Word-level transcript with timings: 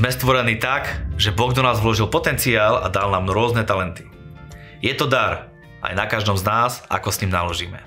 Sme 0.00 0.08
stvorení 0.16 0.56
tak, 0.56 1.12
že 1.20 1.28
Boh 1.28 1.52
do 1.52 1.60
nás 1.60 1.76
vložil 1.76 2.08
potenciál 2.08 2.80
a 2.80 2.88
dal 2.88 3.12
nám 3.12 3.28
rôzne 3.28 3.68
talenty. 3.68 4.08
Je 4.80 4.96
to 4.96 5.04
dar, 5.04 5.52
aj 5.84 5.92
na 5.92 6.08
každom 6.08 6.40
z 6.40 6.48
nás, 6.48 6.80
ako 6.88 7.12
s 7.12 7.20
ním 7.20 7.36
naložíme. 7.36 7.84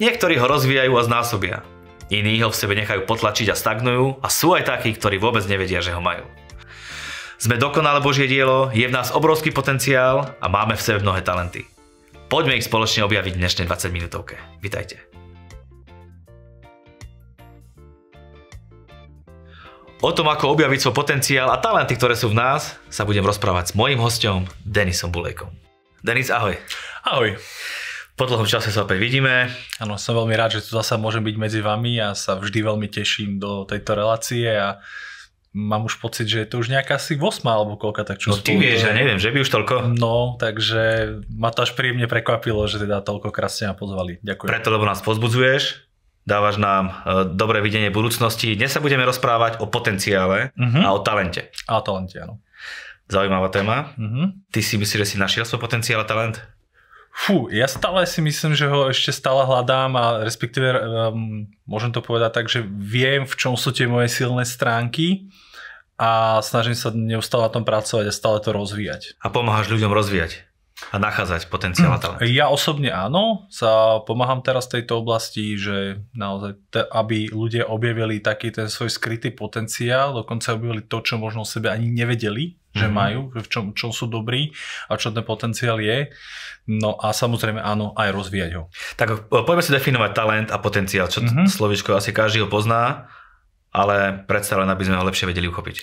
Niektorí 0.00 0.40
ho 0.40 0.48
rozvíjajú 0.48 0.96
a 0.96 1.04
znásobia. 1.04 1.60
Iní 2.08 2.40
ho 2.40 2.48
v 2.48 2.56
sebe 2.56 2.72
nechajú 2.72 3.04
potlačiť 3.04 3.52
a 3.52 3.58
stagnujú 3.58 4.24
a 4.24 4.28
sú 4.32 4.56
aj 4.56 4.64
takí, 4.64 4.96
ktorí 4.96 5.20
vôbec 5.20 5.44
nevedia, 5.44 5.84
že 5.84 5.92
ho 5.92 6.00
majú. 6.00 6.24
Sme 7.36 7.60
dokonalé 7.60 8.00
Božie 8.00 8.24
dielo, 8.24 8.72
je 8.72 8.88
v 8.88 8.94
nás 8.96 9.12
obrovský 9.12 9.52
potenciál 9.52 10.32
a 10.40 10.46
máme 10.48 10.72
v 10.72 10.84
sebe 10.88 11.04
mnohé 11.04 11.20
talenty. 11.20 11.68
Poďme 12.32 12.56
ich 12.56 12.64
spoločne 12.64 13.04
objaviť 13.04 13.36
v 13.36 13.40
dnešnej 13.44 13.68
20 13.68 13.92
minútovke. 13.92 14.40
Vitajte. 14.64 15.11
O 20.02 20.10
tom, 20.10 20.26
ako 20.26 20.58
objaviť 20.58 20.82
svoj 20.82 20.98
potenciál 20.98 21.46
a 21.54 21.62
talenty, 21.62 21.94
ktoré 21.94 22.18
sú 22.18 22.34
v 22.34 22.34
nás, 22.34 22.74
sa 22.90 23.06
budem 23.06 23.22
rozprávať 23.22 23.70
s 23.70 23.72
mojím 23.78 24.02
hostom, 24.02 24.50
Denisom 24.66 25.14
Bulejkom. 25.14 25.54
Denis, 26.02 26.26
ahoj. 26.26 26.58
Ahoj. 27.06 27.38
Po 28.18 28.26
dlhom 28.26 28.50
čase 28.50 28.74
sa 28.74 28.82
opäť 28.82 28.98
vidíme. 28.98 29.46
Áno, 29.78 29.94
som 30.02 30.18
veľmi 30.18 30.34
rád, 30.34 30.58
že 30.58 30.66
tu 30.66 30.74
zase 30.74 30.98
môžem 30.98 31.22
byť 31.22 31.36
medzi 31.38 31.62
vami 31.62 32.02
a 32.02 32.18
sa 32.18 32.34
vždy 32.34 32.66
veľmi 32.66 32.90
teším 32.90 33.38
do 33.38 33.62
tejto 33.62 33.94
relácie 33.94 34.50
a 34.50 34.82
mám 35.54 35.86
už 35.86 36.02
pocit, 36.02 36.26
že 36.26 36.42
je 36.42 36.48
to 36.50 36.58
už 36.58 36.74
nejaká 36.74 36.98
asi 36.98 37.14
8 37.14 37.46
alebo 37.46 37.78
koľka, 37.78 38.02
tak 38.02 38.18
čo 38.18 38.34
No 38.34 38.42
ty 38.42 38.58
vieš, 38.58 38.82
ja 38.82 38.98
neviem, 38.98 39.22
že 39.22 39.30
by 39.30 39.38
už 39.46 39.54
toľko. 39.54 39.94
No, 40.02 40.34
takže 40.34 41.14
ma 41.30 41.54
to 41.54 41.62
až 41.62 41.78
príjemne 41.78 42.10
prekvapilo, 42.10 42.66
že 42.66 42.82
teda 42.82 43.06
toľko 43.06 43.30
krásne 43.30 43.70
ma 43.70 43.78
pozvali. 43.78 44.18
Ďakujem. 44.18 44.50
Preto, 44.50 44.74
lebo 44.74 44.82
nás 44.82 44.98
pozbudzuješ, 44.98 45.91
dávaš 46.22 46.56
nám 46.56 46.84
e, 46.88 46.92
dobré 47.32 47.58
videnie 47.60 47.90
budúcnosti. 47.90 48.54
Dnes 48.54 48.70
sa 48.70 48.80
budeme 48.80 49.02
rozprávať 49.02 49.58
o 49.58 49.66
potenciále 49.66 50.54
Mhm. 50.54 50.80
a 50.82 50.88
o 50.94 51.00
talente. 51.02 51.50
A 51.66 51.82
talente, 51.82 52.18
áno. 52.18 52.38
Zaujímavá 53.10 53.50
téma. 53.50 53.92
Mhm. 53.98 54.48
Ty 54.48 54.60
si 54.62 54.78
myslíš, 54.78 55.00
že 55.04 55.10
si 55.14 55.16
našiel 55.18 55.44
svoj 55.44 55.60
potenciál 55.60 56.00
a 56.00 56.08
talent? 56.08 56.38
Fú, 57.12 57.52
ja 57.52 57.68
stále 57.68 58.08
si 58.08 58.24
myslím, 58.24 58.56
že 58.56 58.64
ho 58.72 58.88
ešte 58.88 59.12
stále 59.12 59.44
hľadám 59.44 59.92
a 60.00 60.04
respektíve 60.24 60.64
um, 60.72 61.44
môžem 61.68 61.92
to 61.92 62.00
povedať 62.00 62.40
tak, 62.40 62.46
že 62.48 62.64
viem, 62.64 63.28
v 63.28 63.36
čom 63.36 63.52
sú 63.52 63.68
tie 63.68 63.84
moje 63.84 64.08
silné 64.08 64.48
stránky 64.48 65.28
a 66.00 66.40
snažím 66.40 66.72
sa 66.72 66.88
neustále 66.88 67.44
na 67.44 67.52
tom 67.52 67.68
pracovať 67.68 68.08
a 68.08 68.16
stále 68.16 68.40
to 68.40 68.56
rozvíjať. 68.56 69.20
A 69.20 69.28
pomáhaš 69.28 69.68
ľuďom 69.68 69.92
rozvíjať 69.92 70.48
a 70.90 70.96
nachádzať 70.98 71.46
potenciál 71.46 71.94
a 71.94 71.98
talent. 72.02 72.24
Ja 72.26 72.50
osobne 72.50 72.90
áno, 72.90 73.46
sa 73.46 74.02
pomáham 74.02 74.42
teraz 74.42 74.66
v 74.66 74.82
tejto 74.82 74.98
oblasti, 74.98 75.54
že 75.54 76.02
naozaj, 76.12 76.58
te, 76.68 76.82
aby 76.82 77.30
ľudia 77.30 77.70
objavili 77.70 78.18
taký 78.18 78.50
ten 78.50 78.66
svoj 78.66 78.90
skrytý 78.90 79.30
potenciál, 79.30 80.10
dokonca 80.12 80.50
objavili 80.50 80.82
to, 80.82 80.98
čo 81.00 81.16
možno 81.16 81.44
o 81.44 81.48
sebe 81.48 81.70
ani 81.70 81.86
nevedeli, 81.88 82.58
že 82.72 82.88
Mhm. 82.88 82.94
majú, 82.96 83.20
v 83.36 83.46
čom, 83.46 83.64
čom 83.76 83.92
sú 83.92 84.08
dobrí 84.08 84.50
a 84.88 84.96
čo 84.96 85.12
ten 85.12 85.22
potenciál 85.22 85.76
je. 85.78 86.08
No 86.64 86.96
a 86.96 87.12
samozrejme 87.12 87.60
áno, 87.60 87.92
aj 87.94 88.08
rozvíjať 88.10 88.50
ho. 88.56 88.72
Tak 88.96 89.08
e, 89.12 89.16
poďme 89.44 89.62
si 89.62 89.74
definovať 89.74 90.10
talent 90.10 90.48
a 90.50 90.58
potenciál, 90.58 91.06
čo 91.06 91.20
Mhm. 91.20 91.28
mm-hmm. 91.28 91.48
slovičko 91.52 91.92
asi 91.94 92.10
každý 92.10 92.42
ho 92.42 92.48
pozná, 92.48 93.06
ale 93.72 94.24
predsa 94.24 94.60
len, 94.60 94.68
aby 94.68 94.84
sme 94.84 94.96
ho 94.96 95.04
lepšie 95.04 95.24
vedeli 95.24 95.48
uchopiť. 95.48 95.76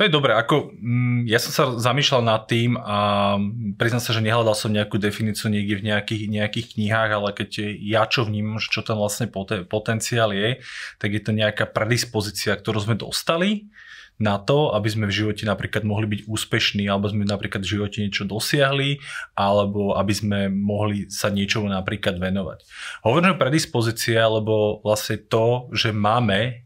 To 0.00 0.08
je 0.08 0.16
dobré, 0.16 0.32
ako 0.32 0.72
mm, 0.80 1.28
ja 1.28 1.36
som 1.36 1.52
sa 1.52 1.64
zamýšľal 1.76 2.24
nad 2.24 2.48
tým 2.48 2.72
a 2.72 3.36
priznám 3.76 4.00
sa, 4.00 4.16
že 4.16 4.24
nehľadal 4.24 4.56
som 4.56 4.72
nejakú 4.72 4.96
definíciu 4.96 5.52
niekde 5.52 5.76
v 5.76 5.92
nejakých, 5.92 6.22
nejakých 6.24 6.66
knihách, 6.72 7.10
ale 7.20 7.28
keď 7.36 7.76
ja 7.76 8.08
čo 8.08 8.24
vnímam, 8.24 8.56
čo 8.56 8.80
tam 8.80 8.96
vlastne 8.96 9.28
poten, 9.28 9.68
potenciál 9.68 10.32
je, 10.32 10.64
tak 10.96 11.12
je 11.12 11.20
to 11.20 11.36
nejaká 11.36 11.68
predispozícia, 11.68 12.56
ktorú 12.56 12.80
sme 12.80 12.96
dostali 12.96 13.68
na 14.16 14.40
to, 14.40 14.72
aby 14.72 14.88
sme 14.88 15.04
v 15.04 15.16
živote 15.20 15.44
napríklad 15.44 15.84
mohli 15.84 16.08
byť 16.08 16.20
úspešní, 16.24 16.88
alebo 16.88 17.12
sme 17.12 17.28
napríklad 17.28 17.60
v 17.60 17.72
živote 17.76 18.00
niečo 18.00 18.24
dosiahli, 18.24 19.04
alebo 19.36 20.00
aby 20.00 20.12
sme 20.16 20.48
mohli 20.48 21.12
sa 21.12 21.28
niečomu 21.28 21.68
napríklad 21.68 22.16
venovať. 22.16 22.64
Hovorím, 23.04 23.36
že 23.36 23.42
predispozícia, 23.44 24.24
lebo 24.32 24.80
vlastne 24.80 25.20
to, 25.20 25.68
že 25.76 25.92
máme 25.92 26.64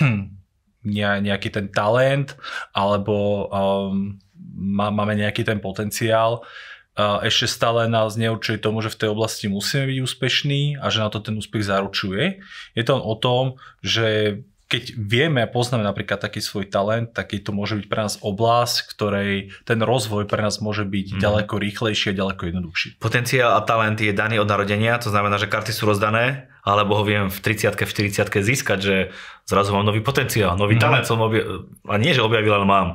nejaký 0.84 1.48
ten 1.50 1.66
talent 1.72 2.36
alebo 2.76 3.48
um, 3.48 4.20
má, 4.54 4.92
máme 4.92 5.16
nejaký 5.16 5.42
ten 5.42 5.58
potenciál, 5.58 6.44
uh, 6.94 7.18
ešte 7.24 7.48
stále 7.48 7.88
nás 7.88 8.14
neurčuje 8.14 8.60
tomu, 8.60 8.84
že 8.84 8.92
v 8.92 9.00
tej 9.04 9.08
oblasti 9.10 9.48
musíme 9.48 9.88
byť 9.88 9.98
úspešní 10.04 10.62
a 10.78 10.86
že 10.92 11.02
na 11.02 11.08
to 11.08 11.24
ten 11.24 11.34
úspech 11.34 11.64
zaručuje. 11.64 12.44
Je 12.76 12.84
to 12.84 12.94
o 13.00 13.14
tom, 13.16 13.56
že 13.80 14.40
keď 14.64 14.96
vieme 14.96 15.44
a 15.44 15.46
poznáme 15.46 15.84
napríklad 15.84 16.18
taký 16.18 16.40
svoj 16.40 16.66
talent, 16.72 17.12
taký 17.12 17.38
to 17.38 17.52
môže 17.52 17.78
byť 17.78 17.86
pre 17.86 18.00
nás 18.00 18.16
oblasť, 18.24 18.90
ktorej 18.90 19.52
ten 19.68 19.78
rozvoj 19.78 20.24
pre 20.24 20.40
nás 20.40 20.58
môže 20.58 20.88
byť 20.88 21.14
mm. 21.14 21.20
ďaleko 21.20 21.54
rýchlejší 21.60 22.10
a 22.10 22.18
ďaleko 22.18 22.42
jednoduchší. 22.48 22.88
Potenciál 22.98 23.54
a 23.54 23.60
talent 23.62 24.00
je 24.00 24.10
daný 24.10 24.40
od 24.40 24.48
narodenia, 24.48 24.96
to 24.96 25.12
znamená, 25.12 25.36
že 25.36 25.52
karty 25.52 25.70
sú 25.70 25.84
rozdané, 25.84 26.48
alebo 26.64 26.96
ho 26.96 27.04
viem 27.04 27.28
v 27.28 27.38
30 27.38 27.76
v 27.76 27.92
40 27.92 28.40
získať, 28.40 28.78
že 28.80 28.96
zrazu 29.44 29.76
mám 29.76 29.84
nový 29.84 30.00
potenciál, 30.00 30.56
nový 30.56 30.74
Mhm. 30.74 30.82
talent 30.82 31.04
som 31.04 31.20
objavil, 31.20 31.68
a 31.84 32.00
nie, 32.00 32.16
že 32.16 32.24
objavil, 32.24 32.50
ale 32.50 32.64
mám. 32.64 32.88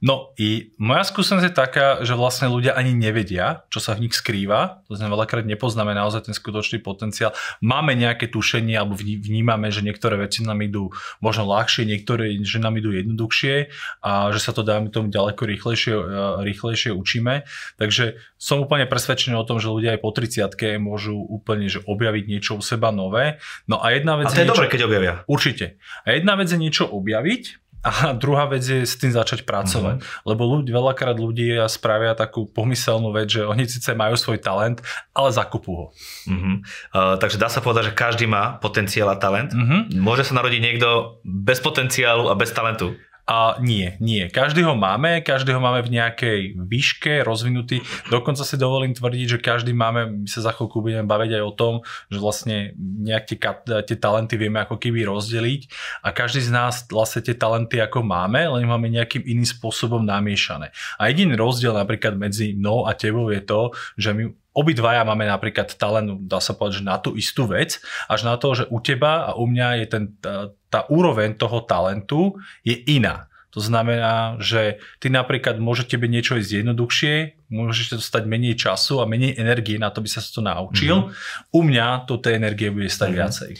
No 0.00 0.32
i 0.40 0.72
moja 0.80 1.04
skúsenosť 1.04 1.44
je 1.44 1.52
taká, 1.52 1.86
že 2.00 2.16
vlastne 2.16 2.48
ľudia 2.48 2.72
ani 2.72 2.96
nevedia, 2.96 3.68
čo 3.68 3.80
sa 3.80 3.92
v 3.92 4.08
nich 4.08 4.16
skrýva. 4.16 4.80
To 4.88 4.96
znamená, 4.96 5.20
veľakrát 5.20 5.44
nepoznáme 5.44 5.92
naozaj 5.92 6.28
ten 6.28 6.34
skutočný 6.36 6.80
potenciál. 6.80 7.36
Máme 7.60 7.92
nejaké 7.92 8.32
tušenie 8.32 8.72
alebo 8.80 8.96
vní- 8.96 9.20
vnímame, 9.20 9.68
že 9.68 9.84
niektoré 9.84 10.16
veci 10.16 10.40
nám 10.40 10.64
idú 10.64 10.88
možno 11.20 11.44
ľahšie, 11.48 11.84
niektoré, 11.84 12.32
že 12.40 12.60
nám 12.60 12.80
idú 12.80 12.96
jednoduchšie 12.96 13.68
a 14.00 14.32
že 14.32 14.40
sa 14.40 14.56
to 14.56 14.64
dáme 14.64 14.88
tomu 14.88 15.12
ďaleko 15.12 15.44
rýchlejšie, 15.44 15.92
e, 15.92 16.02
rýchlejšie 16.48 16.90
učíme. 16.96 17.44
Takže 17.76 18.16
som 18.40 18.64
úplne 18.64 18.88
presvedčený 18.88 19.36
o 19.36 19.44
tom, 19.44 19.60
že 19.60 19.68
ľudia 19.68 19.96
aj 19.96 20.00
po 20.00 20.10
30 20.16 20.80
môžu 20.80 21.12
úplne 21.12 21.68
že 21.68 21.84
objaviť 21.84 22.24
niečo 22.24 22.56
u 22.56 22.62
seba 22.64 22.88
nové. 22.98 23.38
No 23.70 23.78
a 23.78 23.94
jedna 23.94 24.18
A 24.18 24.26
vec 24.26 24.34
to 24.34 24.42
je 24.42 24.50
niečo... 24.50 24.58
dobré, 24.58 24.66
keď 24.66 24.80
objavia. 24.90 25.12
Určite. 25.30 25.78
A 26.02 26.18
jedna 26.18 26.34
vec 26.34 26.50
je 26.50 26.58
niečo 26.58 26.90
objaviť 26.90 27.68
a 27.78 28.10
druhá 28.10 28.50
vec 28.50 28.66
je 28.66 28.82
s 28.82 28.98
tým 28.98 29.14
začať 29.14 29.46
pracovať. 29.46 30.02
Mm-hmm. 30.02 30.26
Lebo 30.26 30.42
ľudí, 30.50 30.74
veľakrát 30.74 31.14
ľudia 31.14 31.70
spravia 31.70 32.18
takú 32.18 32.50
pomyselnú 32.50 33.14
vec, 33.14 33.30
že 33.30 33.46
oni 33.46 33.70
síce 33.70 33.94
majú 33.94 34.18
svoj 34.18 34.42
talent, 34.42 34.82
ale 35.14 35.30
zakupú 35.30 35.72
ho. 35.72 35.86
Uh-huh. 36.26 36.58
Uh, 36.90 37.14
takže 37.22 37.38
dá 37.38 37.46
sa 37.46 37.62
povedať, 37.62 37.94
že 37.94 37.98
každý 37.98 38.26
má 38.26 38.58
potenciál 38.58 39.14
a 39.14 39.16
talent. 39.16 39.54
Mm-hmm. 39.54 39.94
Môže 39.94 40.26
sa 40.26 40.34
narodiť 40.34 40.60
niekto 40.60 41.22
bez 41.22 41.62
potenciálu 41.62 42.26
a 42.26 42.34
bez 42.34 42.50
talentu. 42.50 42.98
A 43.28 43.60
nie, 43.60 43.92
nie. 44.00 44.32
Každý 44.32 44.64
ho 44.64 44.72
máme, 44.72 45.20
každý 45.20 45.52
ho 45.52 45.60
máme 45.60 45.84
v 45.84 46.00
nejakej 46.00 46.56
výške 46.56 47.20
rozvinutý. 47.20 47.84
Dokonca 48.08 48.40
si 48.40 48.56
dovolím 48.56 48.96
tvrdiť, 48.96 49.36
že 49.36 49.38
každý 49.44 49.76
máme, 49.76 50.24
my 50.24 50.28
sa 50.32 50.48
za 50.48 50.56
chvíľku 50.56 50.80
budeme 50.80 51.04
baviť 51.04 51.36
aj 51.36 51.42
o 51.44 51.52
tom, 51.52 51.84
že 52.08 52.24
vlastne 52.24 52.72
nejak 52.80 53.28
tie, 53.28 53.36
tie 53.84 53.96
talenty 54.00 54.40
vieme 54.40 54.64
ako 54.64 54.80
keby 54.80 55.04
rozdeliť 55.04 55.68
a 56.00 56.16
každý 56.16 56.40
z 56.40 56.56
nás 56.56 56.88
vlastne 56.88 57.20
tie 57.20 57.36
talenty 57.36 57.76
ako 57.84 58.00
máme, 58.00 58.48
len 58.48 58.64
máme 58.64 58.88
nejakým 58.88 59.20
iným 59.20 59.44
spôsobom 59.44 60.00
namiešané. 60.00 60.72
A 60.96 61.12
jediný 61.12 61.36
rozdiel 61.36 61.76
napríklad 61.76 62.16
medzi 62.16 62.56
mnou 62.56 62.88
a 62.88 62.96
tebou 62.96 63.28
je 63.28 63.44
to, 63.44 63.76
že 64.00 64.16
my 64.16 64.32
obidvaja 64.58 65.06
máme 65.06 65.30
napríklad 65.30 65.70
talent, 65.78 66.26
dá 66.26 66.42
sa 66.42 66.58
povedať, 66.58 66.82
že 66.82 66.88
na 66.90 66.98
tú 66.98 67.14
istú 67.14 67.46
vec, 67.46 67.78
až 68.10 68.26
na 68.26 68.34
to, 68.34 68.58
že 68.58 68.64
u 68.66 68.82
teba 68.82 69.30
a 69.30 69.38
u 69.38 69.46
mňa 69.46 69.68
je 69.78 69.86
ten, 69.86 70.04
tá, 70.18 70.50
tá 70.66 70.80
úroveň 70.90 71.38
toho 71.38 71.62
talentu 71.62 72.34
je 72.66 72.74
iná. 72.90 73.30
To 73.56 73.64
znamená, 73.64 74.36
že 74.44 74.76
ty 75.00 75.08
napríklad 75.08 75.56
môžete 75.56 75.96
byť 75.96 76.10
niečo 76.12 76.36
ísť 76.36 76.62
jednoduchšie, 76.62 77.14
môžete 77.48 77.96
dostať 77.96 78.22
menej 78.28 78.60
času 78.60 79.00
a 79.00 79.08
menej 79.08 79.40
energie 79.40 79.80
na 79.80 79.88
to, 79.88 80.04
by 80.04 80.08
sa 80.10 80.20
to 80.20 80.44
naučil. 80.44 81.08
Mm-hmm. 81.08 81.56
U 81.56 81.60
mňa 81.64 82.04
to 82.04 82.20
tej 82.20 82.36
energie 82.36 82.68
bude 82.68 82.92
stať 82.92 83.08
Mhm. 83.08 83.14
mm-hmm. 83.14 83.24
viacej. 83.24 83.52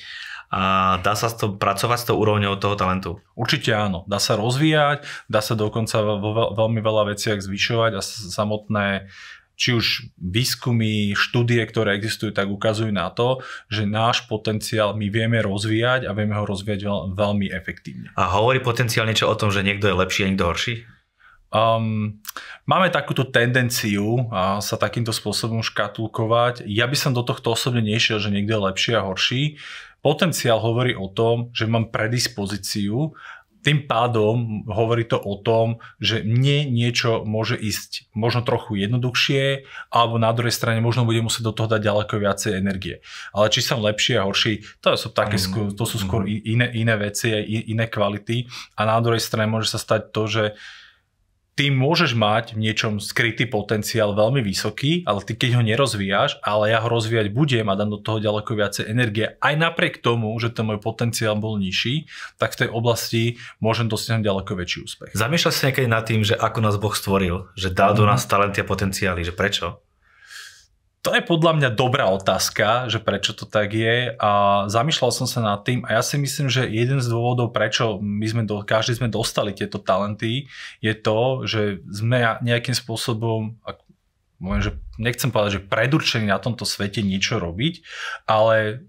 A 0.48 0.60
dá 1.04 1.12
sa 1.12 1.28
to 1.28 1.60
pracovať 1.60 1.98
s 2.00 2.08
tou 2.08 2.16
úrovňou 2.16 2.56
toho 2.56 2.72
talentu. 2.72 3.20
Určite 3.36 3.68
áno. 3.76 4.08
Dá 4.08 4.16
sa 4.16 4.32
rozvíjať, 4.32 5.04
dá 5.28 5.44
sa 5.44 5.52
dokonca 5.52 6.00
vo 6.00 6.32
veľ- 6.32 6.52
veľmi 6.56 6.80
veľa 6.80 7.12
veciach 7.12 7.44
zvyšovať 7.44 7.92
a 7.96 8.00
samotné 8.00 9.12
či 9.58 9.74
už 9.74 10.14
výskumy, 10.14 11.18
štúdie, 11.18 11.58
ktoré 11.66 11.98
existujú, 11.98 12.30
tak 12.30 12.46
ukazujú 12.46 12.94
na 12.94 13.10
to, 13.10 13.42
že 13.66 13.90
náš 13.90 14.30
potenciál 14.30 14.94
my 14.94 15.10
vieme 15.10 15.42
rozvíjať 15.42 16.06
a 16.06 16.14
vieme 16.14 16.38
ho 16.38 16.46
rozvíjať 16.46 16.86
veľ, 16.86 17.00
veľmi 17.18 17.50
efektívne. 17.50 18.14
A 18.14 18.30
hovorí 18.38 18.62
potenciál 18.62 19.10
niečo 19.10 19.26
o 19.26 19.34
tom, 19.34 19.50
že 19.50 19.66
niekto 19.66 19.90
je 19.90 19.98
lepší 19.98 20.20
a 20.22 20.28
niekto 20.30 20.46
horší? 20.46 20.74
Um, 21.48 22.20
máme 22.68 22.92
takúto 22.92 23.26
tendenciu 23.26 24.28
a 24.30 24.62
sa 24.62 24.76
takýmto 24.78 25.10
spôsobom 25.10 25.64
škatulkovať. 25.64 26.62
Ja 26.68 26.86
by 26.86 26.94
som 26.94 27.16
do 27.16 27.26
tohto 27.26 27.56
osobne 27.56 27.82
nešiel, 27.82 28.22
že 28.22 28.30
niekto 28.30 28.54
je 28.54 28.66
lepší 28.70 28.92
a 28.94 29.02
horší. 29.02 29.58
Potenciál 29.98 30.62
hovorí 30.62 30.94
o 30.94 31.10
tom, 31.10 31.50
že 31.50 31.66
mám 31.66 31.90
predispozíciu 31.90 33.18
tým 33.62 33.90
pádom 33.90 34.62
hovorí 34.70 35.02
to 35.04 35.18
o 35.18 35.38
tom, 35.42 35.82
že 35.98 36.22
mne 36.22 36.70
niečo 36.70 37.26
môže 37.26 37.58
ísť 37.58 38.10
možno 38.14 38.46
trochu 38.46 38.78
jednoduchšie, 38.78 39.66
alebo 39.90 40.16
na 40.16 40.30
druhej 40.30 40.54
strane 40.54 40.78
možno 40.78 41.02
bude 41.02 41.18
musieť 41.20 41.50
do 41.50 41.54
toho 41.54 41.68
dať 41.68 41.80
ďaleko 41.82 42.14
viacej 42.22 42.52
energie. 42.54 43.02
Ale 43.34 43.50
či 43.50 43.60
som 43.60 43.82
lepší 43.82 44.18
a 44.18 44.26
horší, 44.26 44.62
to 44.78 44.94
sú, 44.94 45.10
také, 45.10 45.36
mm. 45.36 45.74
to 45.74 45.84
sú 45.84 45.96
skôr 45.98 46.22
mm. 46.24 46.42
iné, 46.46 46.66
iné 46.74 46.94
veci, 46.94 47.34
iné 47.68 47.90
kvality. 47.90 48.46
A 48.78 48.86
na 48.86 48.98
druhej 49.02 49.22
strane 49.22 49.50
môže 49.50 49.74
sa 49.74 49.82
stať 49.82 50.14
to, 50.14 50.22
že 50.30 50.44
ty 51.58 51.74
môžeš 51.74 52.14
mať 52.14 52.54
v 52.54 52.70
niečom 52.70 53.02
skrytý 53.02 53.50
potenciál 53.50 54.14
veľmi 54.14 54.46
vysoký, 54.46 55.02
ale 55.02 55.26
ty 55.26 55.34
keď 55.34 55.58
ho 55.58 55.62
nerozvíjaš, 55.66 56.38
ale 56.46 56.70
ja 56.70 56.78
ho 56.78 56.86
rozvíjať 56.86 57.34
budem 57.34 57.66
a 57.66 57.74
dám 57.74 57.90
do 57.90 57.98
toho 57.98 58.22
ďaleko 58.22 58.54
viacej 58.54 58.86
energie, 58.86 59.34
aj 59.42 59.54
napriek 59.58 59.98
tomu, 59.98 60.30
že 60.38 60.54
ten 60.54 60.62
môj 60.62 60.78
potenciál 60.78 61.34
bol 61.34 61.58
nižší, 61.58 62.06
tak 62.38 62.54
v 62.54 62.62
tej 62.62 62.68
oblasti 62.70 63.42
môžem 63.58 63.90
dosiahnuť 63.90 64.22
ďaleko 64.22 64.54
väčší 64.54 64.78
úspech. 64.86 65.10
Zamýšľaš 65.18 65.54
sa 65.58 65.66
niekedy 65.66 65.90
nad 65.90 66.06
tým, 66.06 66.22
že 66.22 66.38
ako 66.38 66.58
nás 66.62 66.78
Boh 66.78 66.94
stvoril, 66.94 67.50
že 67.58 67.74
dal 67.74 67.90
mm. 67.90 67.98
do 67.98 68.04
mhm. 68.06 68.10
nás 68.14 68.22
talenty 68.30 68.62
a 68.62 68.66
potenciály, 68.68 69.26
že 69.26 69.34
prečo? 69.34 69.82
To 71.06 71.14
je 71.14 71.22
podľa 71.22 71.52
mňa 71.62 71.70
dobrá 71.78 72.10
otázka, 72.10 72.90
že 72.90 72.98
prečo 72.98 73.30
to 73.30 73.46
tak 73.46 73.70
je 73.70 74.18
a 74.18 74.30
zamýšľal 74.66 75.14
som 75.14 75.30
sa 75.30 75.38
nad 75.38 75.62
tým 75.62 75.86
a 75.86 75.94
ja 75.94 76.02
si 76.02 76.18
myslím, 76.18 76.50
že 76.50 76.66
jeden 76.66 76.98
z 76.98 77.06
dôvodov, 77.06 77.54
prečo 77.54 78.02
my 78.02 78.26
sme, 78.26 78.42
do, 78.42 78.66
každý 78.66 78.98
sme 78.98 79.06
dostali 79.06 79.54
tieto 79.54 79.78
talenty, 79.78 80.50
je 80.82 80.94
to, 80.98 81.46
že 81.46 81.86
sme 81.86 82.42
nejakým 82.42 82.74
spôsobom, 82.74 83.54
môžem, 84.42 84.62
že 84.62 84.72
nechcem 84.98 85.30
povedať, 85.30 85.62
že 85.62 85.66
predurčení 85.70 86.26
na 86.26 86.42
tomto 86.42 86.66
svete 86.66 86.98
niečo 87.06 87.38
robiť, 87.38 87.86
ale 88.26 88.82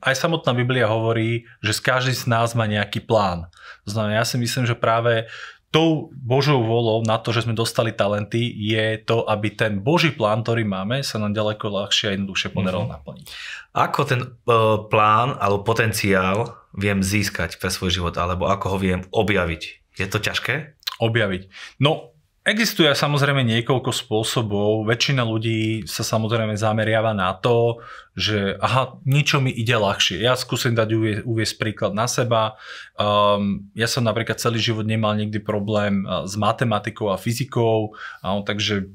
aj 0.00 0.14
samotná 0.16 0.52
Biblia 0.56 0.88
hovorí, 0.88 1.48
že 1.64 1.76
z 1.76 1.80
každý 1.80 2.12
z 2.16 2.28
nás 2.28 2.52
má 2.52 2.68
nejaký 2.68 3.04
plán. 3.04 3.48
To 3.84 3.90
znamená, 3.92 4.22
ja 4.22 4.26
si 4.28 4.36
myslím, 4.38 4.68
že 4.68 4.78
práve 4.78 5.26
tou 5.72 6.12
Božou 6.12 6.60
volou 6.60 7.00
na 7.00 7.16
to, 7.16 7.32
že 7.32 7.48
sme 7.48 7.56
dostali 7.56 7.96
talenty, 7.96 8.52
je 8.52 9.00
to, 9.00 9.24
aby 9.24 9.56
ten 9.56 9.80
Boží 9.80 10.12
plán, 10.12 10.44
ktorý 10.44 10.68
máme, 10.68 11.00
sa 11.00 11.16
nám 11.16 11.32
ďaleko 11.32 11.64
ľahšie 11.72 12.12
a 12.12 12.14
jednoduchšie 12.14 12.52
podarilo 12.52 12.84
mm-hmm. 12.84 13.00
naplniť. 13.00 13.26
Ako 13.72 14.00
ten 14.04 14.20
uh, 14.20 14.84
plán 14.86 15.40
alebo 15.40 15.64
potenciál 15.64 16.60
viem 16.76 17.00
získať 17.00 17.56
pre 17.56 17.72
svoj 17.72 17.88
život, 17.88 18.14
alebo 18.20 18.52
ako 18.52 18.76
ho 18.76 18.78
viem 18.78 19.00
objaviť? 19.08 19.62
Je 19.96 20.06
to 20.08 20.20
ťažké? 20.20 20.76
Objaviť. 21.00 21.48
No, 21.80 22.11
Existuje 22.42 22.90
samozrejme 22.90 23.46
niekoľko 23.46 23.94
spôsobov. 23.94 24.82
Väčšina 24.90 25.22
ľudí 25.22 25.86
sa 25.86 26.02
samozrejme 26.02 26.58
zameriava 26.58 27.14
na 27.14 27.30
to, 27.38 27.78
že 28.18 28.58
aha, 28.58 28.98
niečo 29.06 29.38
mi 29.38 29.54
ide 29.54 29.78
ľahšie. 29.78 30.26
Ja 30.26 30.34
skúsim 30.34 30.74
dať 30.74 30.88
uvie, 30.90 31.14
uviesť 31.22 31.54
príklad 31.62 31.94
na 31.94 32.10
seba. 32.10 32.58
Um, 32.98 33.70
ja 33.78 33.86
som 33.86 34.02
napríklad 34.02 34.42
celý 34.42 34.58
život 34.58 34.82
nemal 34.82 35.14
nikdy 35.14 35.38
problém 35.38 36.02
uh, 36.02 36.26
s 36.26 36.34
matematikou 36.34 37.14
a 37.14 37.20
fyzikou, 37.20 37.94
uh, 37.94 38.42
takže 38.42 38.90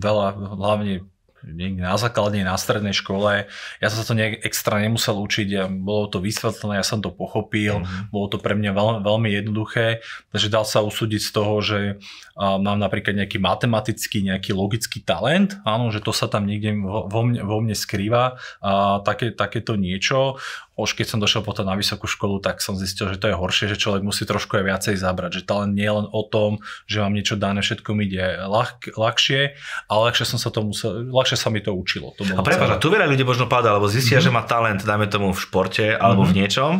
veľa, 0.00 0.56
hlavne 0.56 1.04
niekde 1.46 1.82
na 1.84 1.94
základnej, 1.94 2.42
na 2.42 2.58
strednej 2.58 2.96
škole. 2.96 3.46
Ja 3.78 3.86
som 3.88 4.02
sa 4.02 4.06
to 4.10 4.18
nejak 4.18 4.42
extra 4.42 4.82
nemusel 4.82 5.14
učiť, 5.18 5.48
ja, 5.48 5.64
bolo 5.70 6.10
to 6.10 6.18
vysvetlené, 6.18 6.82
ja 6.82 6.86
som 6.86 6.98
to 6.98 7.14
pochopil, 7.14 7.82
mm-hmm. 7.82 8.10
bolo 8.10 8.26
to 8.26 8.38
pre 8.42 8.58
mňa 8.58 8.72
veľ, 8.74 8.88
veľmi 9.06 9.28
jednoduché, 9.30 10.02
takže 10.34 10.48
dal 10.50 10.66
sa 10.66 10.82
usúdiť 10.82 11.20
z 11.22 11.30
toho, 11.30 11.54
že 11.62 11.78
uh, 11.98 12.58
mám 12.58 12.78
napríklad 12.78 13.14
nejaký 13.14 13.38
matematický, 13.38 14.26
nejaký 14.26 14.50
logický 14.54 15.02
talent, 15.06 15.58
áno, 15.62 15.94
že 15.94 16.02
to 16.02 16.10
sa 16.10 16.26
tam 16.26 16.46
niekde 16.46 16.74
vo, 16.82 17.06
vo, 17.06 17.20
mne, 17.22 17.46
vo 17.46 17.58
mne 17.62 17.76
skrýva, 17.78 18.38
uh, 18.62 18.98
také, 19.06 19.30
takéto 19.30 19.78
niečo 19.78 20.38
už 20.78 20.94
keď 20.94 21.06
som 21.10 21.18
došiel 21.18 21.42
potom 21.42 21.66
na 21.66 21.74
vysokú 21.74 22.06
školu, 22.06 22.38
tak 22.38 22.62
som 22.62 22.78
zistil, 22.78 23.10
že 23.10 23.18
to 23.18 23.26
je 23.26 23.34
horšie, 23.34 23.66
že 23.66 23.76
človek 23.76 24.06
musí 24.06 24.22
trošku 24.22 24.62
aj 24.62 24.64
viacej 24.64 24.94
zabrať. 24.94 25.42
Že 25.42 25.50
talent 25.50 25.74
nie 25.74 25.82
je 25.82 25.94
len 25.98 26.06
o 26.06 26.22
tom, 26.22 26.62
že 26.86 27.02
mám 27.02 27.10
niečo 27.10 27.34
dané, 27.34 27.66
všetko 27.66 27.90
mi 27.98 28.06
ide 28.06 28.46
ľah, 28.46 28.78
ľahšie, 28.94 29.58
ale 29.90 30.00
ľahšie, 30.08 30.24
som 30.24 30.38
sa 30.38 30.54
to 30.54 30.62
musel, 30.62 31.02
ľahšie 31.10 31.34
sa 31.34 31.50
mi 31.50 31.58
to 31.58 31.74
učilo. 31.74 32.14
To 32.16 32.22
a 32.22 32.46
prepáč, 32.46 32.78
tu 32.78 32.94
veľa 32.94 33.10
ľudí 33.10 33.26
možno 33.26 33.50
padá, 33.50 33.74
alebo 33.74 33.90
zistia, 33.90 34.22
mm-hmm. 34.22 34.30
že 34.30 34.36
má 34.38 34.42
talent, 34.46 34.80
dajme 34.86 35.10
tomu 35.10 35.34
v 35.34 35.42
športe 35.42 35.98
alebo 35.98 36.22
mm-hmm. 36.22 36.32
v 36.32 36.38
niečom 36.38 36.74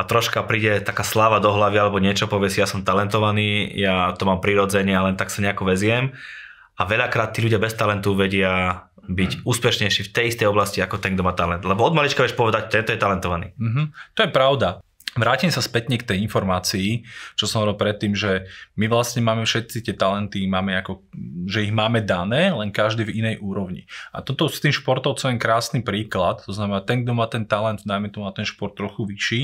a 0.00 0.02
troška 0.08 0.40
príde 0.48 0.80
taká 0.80 1.04
sláva 1.04 1.44
do 1.44 1.52
hlavy 1.52 1.76
alebo 1.76 2.00
niečo, 2.00 2.24
povie 2.24 2.48
si, 2.48 2.64
ja 2.64 2.64
som 2.64 2.80
talentovaný, 2.80 3.68
ja 3.76 4.16
to 4.16 4.24
mám 4.24 4.40
prirodzene 4.40 4.96
a 4.96 5.04
len 5.04 5.20
tak 5.20 5.28
sa 5.28 5.44
nejako 5.44 5.68
veziem. 5.68 6.16
A 6.80 6.88
veľakrát 6.88 7.36
tí 7.36 7.44
ľudia 7.44 7.60
bez 7.60 7.76
talentu 7.76 8.16
vedia 8.16 8.88
byť 9.10 9.42
úspešnejší 9.42 10.06
v 10.06 10.12
tej 10.14 10.24
istej 10.30 10.46
oblasti 10.46 10.78
ako 10.78 11.02
ten, 11.02 11.18
kto 11.18 11.26
má 11.26 11.34
talent. 11.34 11.66
Lebo 11.66 11.82
od 11.82 11.94
malička 11.94 12.22
vieš 12.22 12.38
povedať, 12.38 12.70
tento 12.70 12.94
je 12.94 13.00
talentovaný. 13.02 13.50
Mm-hmm. 13.58 13.86
To 14.14 14.20
je 14.22 14.30
pravda. 14.30 14.68
Vrátim 15.18 15.50
sa 15.50 15.58
spätne 15.58 15.98
k 15.98 16.06
tej 16.06 16.22
informácii, 16.22 17.02
čo 17.34 17.50
som 17.50 17.66
hovoril 17.66 17.82
predtým, 17.82 18.14
že 18.14 18.46
my 18.78 18.86
vlastne 18.86 19.18
máme 19.18 19.42
všetci 19.42 19.82
tie 19.82 19.94
talenty, 19.98 20.46
máme 20.46 20.78
ako, 20.78 21.02
že 21.50 21.66
ich 21.66 21.74
máme 21.74 21.98
dané, 22.06 22.54
len 22.54 22.70
každý 22.70 23.10
v 23.10 23.18
inej 23.18 23.42
úrovni. 23.42 23.90
A 24.14 24.22
toto 24.22 24.46
s 24.46 24.62
tým 24.62 24.70
športovcom 24.70 25.34
je 25.34 25.42
krásny 25.42 25.82
príklad, 25.82 26.46
to 26.46 26.54
znamená, 26.54 26.86
ten, 26.86 27.02
kto 27.02 27.10
má 27.10 27.26
ten 27.26 27.42
talent, 27.42 27.82
dajme 27.82 28.06
tomu 28.14 28.30
na 28.30 28.30
ten 28.30 28.46
šport 28.46 28.78
trochu 28.78 29.02
vyšší, 29.02 29.42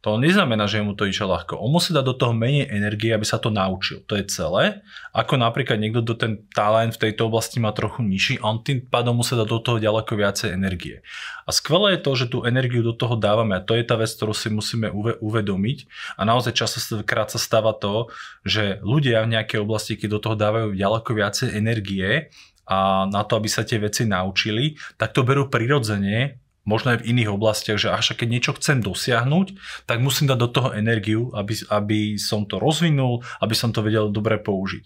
to 0.00 0.16
neznamená, 0.16 0.64
že 0.64 0.80
mu 0.80 0.96
to 0.96 1.04
ide 1.04 1.20
ľahko. 1.20 1.60
On 1.60 1.68
musí 1.68 1.92
dať 1.92 2.04
do 2.08 2.16
toho 2.16 2.32
menej 2.32 2.72
energie, 2.72 3.12
aby 3.12 3.28
sa 3.28 3.36
to 3.36 3.52
naučil. 3.52 4.00
To 4.08 4.16
je 4.16 4.24
celé. 4.32 4.80
Ako 5.12 5.36
napríklad 5.36 5.76
niekto 5.76 6.00
do 6.00 6.16
ten 6.16 6.40
talent 6.56 6.96
v 6.96 7.08
tejto 7.08 7.28
oblasti 7.28 7.60
má 7.60 7.68
trochu 7.76 8.00
nižší, 8.00 8.40
on 8.40 8.64
tým 8.64 8.80
pádom 8.88 9.20
musí 9.20 9.36
dať 9.36 9.44
do 9.44 9.60
toho 9.60 9.76
ďaleko 9.76 10.16
viacej 10.16 10.56
energie. 10.56 11.04
A 11.44 11.52
skvelé 11.52 12.00
je 12.00 12.00
to, 12.00 12.12
že 12.16 12.32
tú 12.32 12.48
energiu 12.48 12.80
do 12.80 12.96
toho 12.96 13.12
dávame 13.20 13.60
a 13.60 13.64
to 13.64 13.76
je 13.76 13.84
tá 13.84 14.00
vec, 14.00 14.08
ktorú 14.08 14.32
si 14.32 14.48
musíme 14.48 14.88
uvedomiť. 15.20 15.78
A 16.16 16.24
naozaj 16.24 16.56
častokrát 16.56 17.28
sa 17.28 17.36
stáva 17.36 17.76
to, 17.76 18.08
že 18.40 18.80
ľudia 18.80 19.20
v 19.28 19.36
nejakej 19.36 19.60
oblasti, 19.60 20.00
keď 20.00 20.08
do 20.16 20.20
toho 20.24 20.36
dávajú 20.40 20.68
ďaleko 20.72 21.10
viacej 21.12 21.48
energie, 21.52 22.32
a 22.70 23.10
na 23.10 23.26
to, 23.26 23.34
aby 23.34 23.50
sa 23.50 23.66
tie 23.66 23.82
veci 23.82 24.06
naučili, 24.06 24.78
tak 24.94 25.10
to 25.10 25.26
berú 25.26 25.50
prirodzene 25.50 26.38
možno 26.68 26.92
aj 26.92 27.02
v 27.02 27.16
iných 27.16 27.32
oblastiach, 27.32 27.78
že 27.80 27.88
až 27.92 28.14
keď 28.14 28.28
niečo 28.28 28.52
chcem 28.56 28.84
dosiahnuť, 28.84 29.46
tak 29.88 30.04
musím 30.04 30.28
dať 30.28 30.38
do 30.38 30.48
toho 30.48 30.68
energiu, 30.76 31.32
aby, 31.32 31.56
aby 31.72 32.00
som 32.20 32.44
to 32.44 32.60
rozvinul, 32.60 33.24
aby 33.40 33.54
som 33.56 33.72
to 33.72 33.80
vedel 33.80 34.12
dobre 34.12 34.36
použiť. 34.36 34.84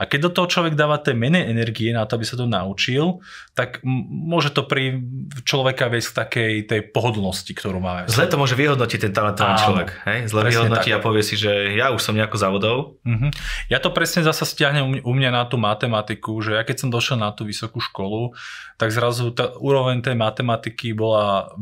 A 0.00 0.08
keď 0.08 0.18
do 0.26 0.30
toho 0.32 0.46
človek 0.48 0.72
dáva 0.80 0.96
tej 0.96 1.12
menej 1.12 1.52
energie 1.52 1.92
na 1.92 2.08
to, 2.08 2.16
aby 2.16 2.24
sa 2.24 2.40
to 2.40 2.48
naučil, 2.48 3.20
tak 3.52 3.84
môže 3.84 4.48
to 4.56 4.64
pri 4.64 4.96
človeka 5.44 5.92
viesť 5.92 6.08
k 6.08 6.16
takej 6.16 6.52
tej 6.64 6.80
pohodlnosti, 6.88 7.52
ktorú 7.52 7.84
máme. 7.84 8.08
Zle 8.08 8.24
to 8.24 8.40
môže 8.40 8.56
vyhodnotiť 8.56 8.98
ten 9.04 9.12
talentovaný 9.12 9.60
človek. 9.60 9.88
Hej? 10.08 10.18
Zle 10.32 10.40
vyhodnotí 10.48 10.96
tak. 10.96 10.96
a 10.96 11.04
povie 11.04 11.20
si, 11.20 11.36
že 11.36 11.76
ja 11.76 11.92
už 11.92 12.00
som 12.00 12.16
nejako 12.16 12.40
závodov. 12.40 12.76
Uh-huh. 13.04 13.28
Ja 13.68 13.76
to 13.76 13.92
presne 13.92 14.24
zasa 14.24 14.48
stiahnem 14.48 15.04
u 15.04 15.12
mňa 15.12 15.30
na 15.36 15.44
tú 15.44 15.60
matematiku, 15.60 16.40
že 16.40 16.56
ja 16.56 16.64
keď 16.64 16.76
som 16.80 16.88
došiel 16.88 17.20
na 17.20 17.36
tú 17.36 17.44
vysokú 17.44 17.84
školu, 17.84 18.32
tak 18.80 18.96
zrazu 18.96 19.36
tá 19.36 19.52
úroveň 19.60 20.00
tej 20.00 20.16
matematiky 20.16 20.96
bola 20.96 21.52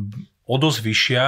o 0.47 0.57
dosť 0.57 0.79
vyššia 0.79 1.27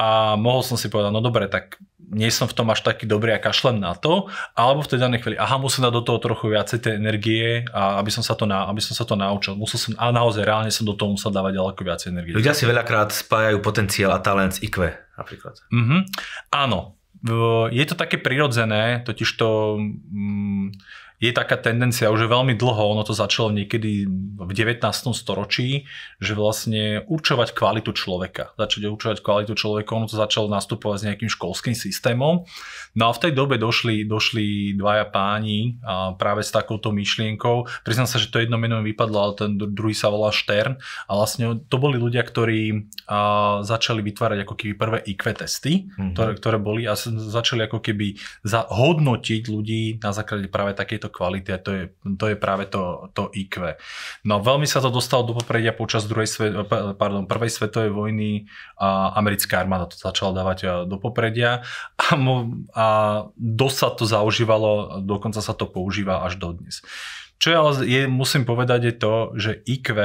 a 0.00 0.40
mohol 0.40 0.64
som 0.64 0.80
si 0.80 0.88
povedať, 0.88 1.12
no 1.12 1.20
dobre, 1.20 1.44
tak 1.52 1.76
nie 2.10 2.26
som 2.28 2.50
v 2.50 2.54
tom 2.58 2.66
až 2.74 2.82
taký 2.82 3.06
dobrý 3.06 3.30
a 3.32 3.40
kašlem 3.40 3.78
na 3.78 3.94
to, 3.94 4.26
alebo 4.58 4.82
v 4.82 4.90
tej 4.90 4.98
danej 4.98 5.22
chvíli, 5.22 5.36
aha, 5.38 5.62
musím 5.62 5.86
dať 5.86 5.94
do 5.94 6.02
toho 6.02 6.18
trochu 6.18 6.50
viacej 6.50 6.78
tej 6.82 6.94
energie, 6.98 7.64
a 7.70 8.02
aby 8.02 8.10
som 8.10 8.26
sa 8.26 8.34
to, 8.34 8.44
na, 8.50 8.66
aby 8.66 8.82
som 8.82 8.98
sa 8.98 9.06
to 9.06 9.14
naučil. 9.14 9.54
Musel 9.54 9.78
som, 9.78 9.94
a 9.94 10.10
naozaj 10.10 10.42
reálne 10.42 10.74
som 10.74 10.82
do 10.82 10.98
toho 10.98 11.14
musel 11.14 11.30
dávať 11.30 11.56
ďaleko 11.56 11.80
viacej 11.80 12.08
energie. 12.10 12.34
Ľudia 12.34 12.52
si 12.52 12.66
veľakrát 12.66 13.14
spájajú 13.14 13.62
potenciál 13.62 14.10
a 14.10 14.18
talent 14.18 14.58
s 14.58 14.62
IQ 14.66 14.90
napríklad. 15.14 15.54
Mm-hmm. 15.70 16.00
Áno, 16.50 16.98
je 17.70 17.84
to 17.84 17.94
také 17.94 18.16
prirodzené, 18.16 19.04
totiž 19.04 19.28
to 19.36 19.76
mm, 19.78 20.72
je 21.20 21.36
taká 21.36 21.60
tendencia 21.60 22.08
už 22.08 22.32
veľmi 22.32 22.56
dlho, 22.56 22.96
ono 22.96 23.04
to 23.04 23.12
začalo 23.12 23.52
niekedy 23.52 24.08
v 24.40 24.52
19. 24.56 24.80
storočí, 25.12 25.84
že 26.16 26.32
vlastne 26.32 27.04
určovať 27.04 27.52
kvalitu 27.52 27.92
človeka. 27.92 28.56
Začať 28.56 28.88
určovať 28.88 29.18
kvalitu 29.20 29.52
človeka, 29.52 29.92
ono 29.92 30.08
to 30.08 30.16
začalo 30.16 30.48
nastupovať 30.48 30.96
s 30.96 31.06
nejakým 31.12 31.30
školským 31.30 31.76
systémom. 31.76 32.48
No 32.96 33.04
a 33.06 33.14
v 33.14 33.20
tej 33.20 33.32
dobe 33.36 33.60
došli, 33.60 34.08
došli 34.08 34.74
dvaja 34.80 35.12
páni 35.12 35.76
a 35.84 36.16
práve 36.16 36.40
s 36.40 36.48
takouto 36.50 36.88
myšlienkou. 36.88 37.68
Priznám 37.84 38.08
sa, 38.08 38.16
že 38.16 38.32
to 38.32 38.40
jedno 38.40 38.56
meno 38.56 38.80
mi 38.80 38.96
vypadlo, 38.96 39.18
ale 39.20 39.32
ten 39.36 39.60
druhý 39.60 39.92
sa 39.92 40.08
volá 40.08 40.32
Štern. 40.32 40.80
A 41.04 41.12
vlastne 41.20 41.60
to 41.68 41.76
boli 41.76 42.00
ľudia, 42.00 42.24
ktorí 42.24 42.88
a, 43.06 43.60
začali 43.60 44.00
vytvárať 44.00 44.48
ako 44.48 44.54
keby 44.56 44.72
prvé 44.72 44.98
IQ 45.04 45.36
testy, 45.36 45.84
mm-hmm. 45.84 46.16
ktoré, 46.16 46.32
ktoré 46.40 46.56
boli 46.56 46.88
a 46.88 46.96
začali 46.96 47.68
ako 47.68 47.84
keby 47.84 48.16
hodnotiť 48.48 49.42
ľudí 49.52 50.00
na 50.00 50.16
základe 50.16 50.48
práve 50.48 50.72
kvality 51.10 51.50
a 51.52 51.58
to 51.58 51.70
je, 51.74 51.84
to 52.16 52.30
je 52.30 52.36
práve 52.38 52.70
to, 52.70 53.10
to 53.12 53.28
IQ. 53.34 53.76
No 54.24 54.40
veľmi 54.40 54.64
sa 54.64 54.78
to 54.80 54.88
dostalo 54.88 55.26
do 55.26 55.34
popredia 55.36 55.74
počas 55.74 56.06
druhej 56.06 56.30
svet, 56.30 56.52
pardon, 56.96 57.26
prvej 57.26 57.50
svetovej 57.50 57.90
vojny 57.90 58.46
a 58.78 59.12
americká 59.18 59.60
armáda 59.60 59.90
to 59.90 59.98
začala 59.98 60.32
dávať 60.32 60.86
do 60.86 60.96
popredia 60.96 61.66
a, 61.98 62.14
mo, 62.14 62.64
a 62.72 62.86
dosť 63.34 63.76
sa 63.76 63.88
to 63.92 64.04
zaužívalo, 64.06 65.02
dokonca 65.02 65.42
sa 65.42 65.52
to 65.52 65.66
používa 65.66 66.22
až 66.22 66.38
dodnes. 66.38 66.80
Čo 67.40 67.56
ale 67.56 67.70
je, 67.88 68.04
musím 68.04 68.44
povedať 68.44 68.80
je 68.84 68.94
to, 69.00 69.14
že 69.32 69.64
IQ 69.64 69.96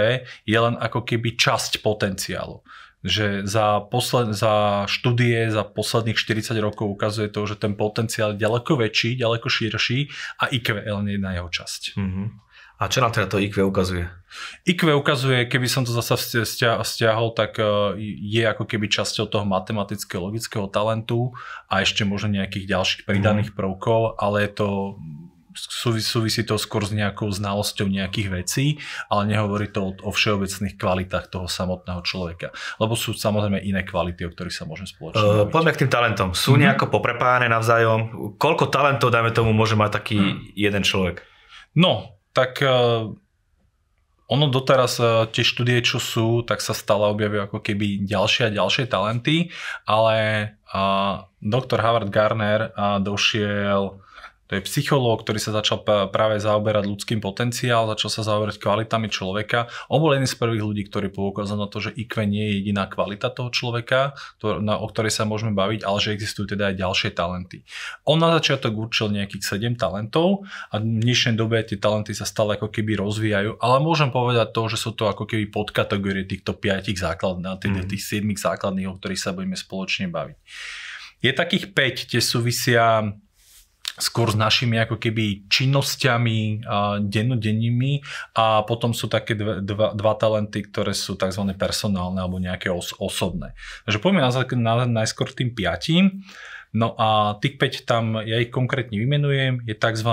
je 0.47 0.57
len 0.57 0.79
ako 0.79 1.03
keby 1.03 1.35
časť 1.35 1.83
potenciálu 1.83 2.63
že 3.05 3.45
za, 3.45 3.85
posled, 3.85 4.33
za 4.33 4.85
štúdie 4.89 5.53
za 5.53 5.61
posledných 5.61 6.17
40 6.17 6.57
rokov 6.57 6.89
ukazuje 6.89 7.29
to, 7.29 7.45
že 7.45 7.61
ten 7.61 7.77
potenciál 7.77 8.33
je 8.33 8.41
ďaleko 8.41 8.81
väčší, 8.81 9.13
ďaleko 9.21 9.45
širší 9.45 10.09
a 10.41 10.49
IQ 10.49 10.81
je 10.81 10.91
len 10.91 11.07
jedna 11.07 11.37
jeho 11.37 11.49
časť. 11.53 11.81
Mm-hmm. 11.95 12.27
A 12.75 12.91
čo 12.91 12.99
nám 12.99 13.15
teda 13.15 13.31
to 13.31 13.39
IQ 13.39 13.71
ukazuje? 13.71 14.03
IQ 14.67 14.99
ukazuje, 14.99 15.47
keby 15.47 15.63
som 15.69 15.87
to 15.87 15.95
zase 15.95 16.43
stiahol, 16.83 17.31
tak 17.31 17.55
e, 17.55 17.95
je 18.19 18.43
ako 18.43 18.67
keby 18.67 18.91
časťou 18.91 19.31
toho 19.31 19.47
matematického 19.47 20.19
logického 20.19 20.67
talentu 20.67 21.31
a 21.71 21.79
ešte 21.79 22.03
možno 22.03 22.35
nejakých 22.35 22.67
ďalších 22.67 23.01
pridaných 23.07 23.53
mm. 23.53 23.55
prvkov, 23.55 24.19
ale 24.19 24.43
je 24.43 24.51
to 24.59 24.67
súvisí, 25.55 26.05
súvisí 26.05 26.41
to 26.43 26.59
skôr 26.59 26.83
s 26.85 26.91
nejakou 26.91 27.31
znalosťou 27.31 27.87
nejakých 27.87 28.27
vecí, 28.29 28.65
ale 29.07 29.31
nehovorí 29.31 29.71
to 29.71 29.81
o, 29.81 29.91
o 30.05 30.11
všeobecných 30.11 30.75
kvalitách 30.75 31.31
toho 31.31 31.47
samotného 31.47 32.03
človeka. 32.03 32.51
Lebo 32.77 32.93
sú 32.93 33.15
samozrejme 33.15 33.63
iné 33.63 33.81
kvality, 33.87 34.27
o 34.27 34.31
ktorých 34.35 34.55
sa 34.55 34.67
môžeme 34.67 34.85
spoločne 34.85 35.23
uh, 35.23 35.47
Poďme 35.47 35.71
k 35.73 35.81
tým 35.87 35.91
talentom. 35.91 36.29
Sú 36.35 36.53
mm-hmm. 36.53 36.61
nejako 36.67 36.85
poprepájane 36.91 37.47
navzájom? 37.47 38.35
Koľko 38.35 38.67
talentov, 38.69 39.09
dajme 39.09 39.31
tomu, 39.31 39.55
môže 39.55 39.79
mať 39.79 40.03
taký 40.03 40.19
mm. 40.19 40.37
jeden 40.53 40.83
človek? 40.83 41.23
No, 41.75 42.19
tak 42.35 42.59
uh, 42.59 43.09
ono 44.25 44.45
doteraz 44.49 44.97
uh, 44.97 45.29
tie 45.29 45.45
štúdie, 45.45 45.79
čo 45.85 46.01
sú, 46.01 46.41
tak 46.41 46.59
sa 46.59 46.73
stále 46.73 47.05
objavujú 47.13 47.45
ako 47.45 47.59
keby 47.61 48.03
ďalšie 48.09 48.49
a 48.49 48.55
ďalšie 48.55 48.89
talenty, 48.89 49.53
ale 49.85 50.15
uh, 50.73 51.29
doktor 51.37 51.79
Howard 51.85 52.09
Garner 52.09 52.73
uh, 52.73 52.97
došiel 52.97 54.01
to 54.45 54.61
je 54.61 54.67
psychológ, 54.69 55.25
ktorý 55.25 55.41
sa 55.41 55.57
začal 55.57 55.81
práve 56.13 56.37
zaoberať 56.37 56.85
ľudským 56.85 57.17
potenciál, 57.17 57.89
začal 57.89 58.13
sa 58.13 58.21
zaoberať 58.21 58.61
kvalitami 58.61 59.09
človeka. 59.09 59.65
On 59.89 59.97
bol 59.97 60.13
jeden 60.13 60.29
z 60.29 60.37
prvých 60.37 60.61
ľudí, 60.61 60.85
ktorí 60.85 61.09
poukázal 61.09 61.57
na 61.57 61.65
to, 61.65 61.81
že 61.81 61.97
IQ 61.97 62.29
nie 62.29 62.45
je 62.45 62.53
jediná 62.61 62.85
kvalita 62.85 63.33
toho 63.33 63.49
človeka, 63.49 64.13
o 64.45 64.87
ktorej 64.93 65.09
sa 65.09 65.25
môžeme 65.25 65.57
baviť, 65.57 65.81
ale 65.81 65.97
že 65.97 66.13
existujú 66.13 66.53
teda 66.53 66.69
aj 66.69 66.75
ďalšie 66.77 67.09
talenty. 67.17 67.65
On 68.05 68.21
na 68.21 68.29
začiatok 68.37 68.77
určil 68.77 69.09
nejakých 69.09 69.57
7 69.57 69.81
talentov 69.81 70.45
a 70.69 70.77
v 70.77 70.93
dnešnej 71.01 71.33
dobe 71.33 71.65
tie 71.65 71.81
talenty 71.81 72.13
sa 72.13 72.29
stále 72.29 72.53
ako 72.61 72.69
keby 72.69 73.01
rozvíjajú, 73.01 73.57
ale 73.57 73.81
môžem 73.81 74.13
povedať 74.13 74.53
to, 74.53 74.69
že 74.69 74.77
sú 74.77 74.93
to 74.93 75.09
ako 75.09 75.25
keby 75.25 75.49
podkategórie 75.49 76.29
týchto 76.29 76.53
5 76.53 76.85
základných, 76.93 77.57
tých, 77.57 77.73
mm. 77.73 77.89
tých 77.89 78.03
7 78.21 78.29
základných, 78.29 78.93
o 78.93 78.97
ktorých 79.01 79.21
sa 79.25 79.33
budeme 79.33 79.57
spoločne 79.57 80.05
baviť. 80.13 80.37
Je 81.25 81.33
takých 81.33 81.73
5, 81.73 82.13
tie 82.13 82.21
súvisia 82.21 83.09
skôr 83.95 84.27
s 84.27 84.37
našimi 84.37 84.75
ako 84.75 84.99
keby 84.99 85.47
činnosťami 85.47 86.67
a 86.67 86.99
dennodennými 86.99 88.03
a 88.35 88.67
potom 88.67 88.91
sú 88.91 89.07
také 89.07 89.39
dva, 89.39 89.63
dva, 89.63 89.87
dva 89.95 90.13
talenty, 90.19 90.67
ktoré 90.67 90.91
sú 90.91 91.15
tzv. 91.15 91.43
personálne 91.55 92.19
alebo 92.19 92.39
nejaké 92.39 92.67
os, 92.67 92.91
osobné. 92.99 93.55
Takže 93.87 94.03
poďme 94.03 94.27
na, 94.27 94.31
na, 94.59 94.73
najskôr 95.03 95.31
tým 95.31 95.55
piatím. 95.55 96.27
No 96.75 96.91
a 96.99 97.39
tých 97.39 97.55
5 97.55 97.87
tam 97.87 98.19
ja 98.19 98.35
ich 98.35 98.51
konkrétne 98.51 98.99
vymenujem. 98.99 99.63
Je 99.63 99.79
tzv. 99.79 100.11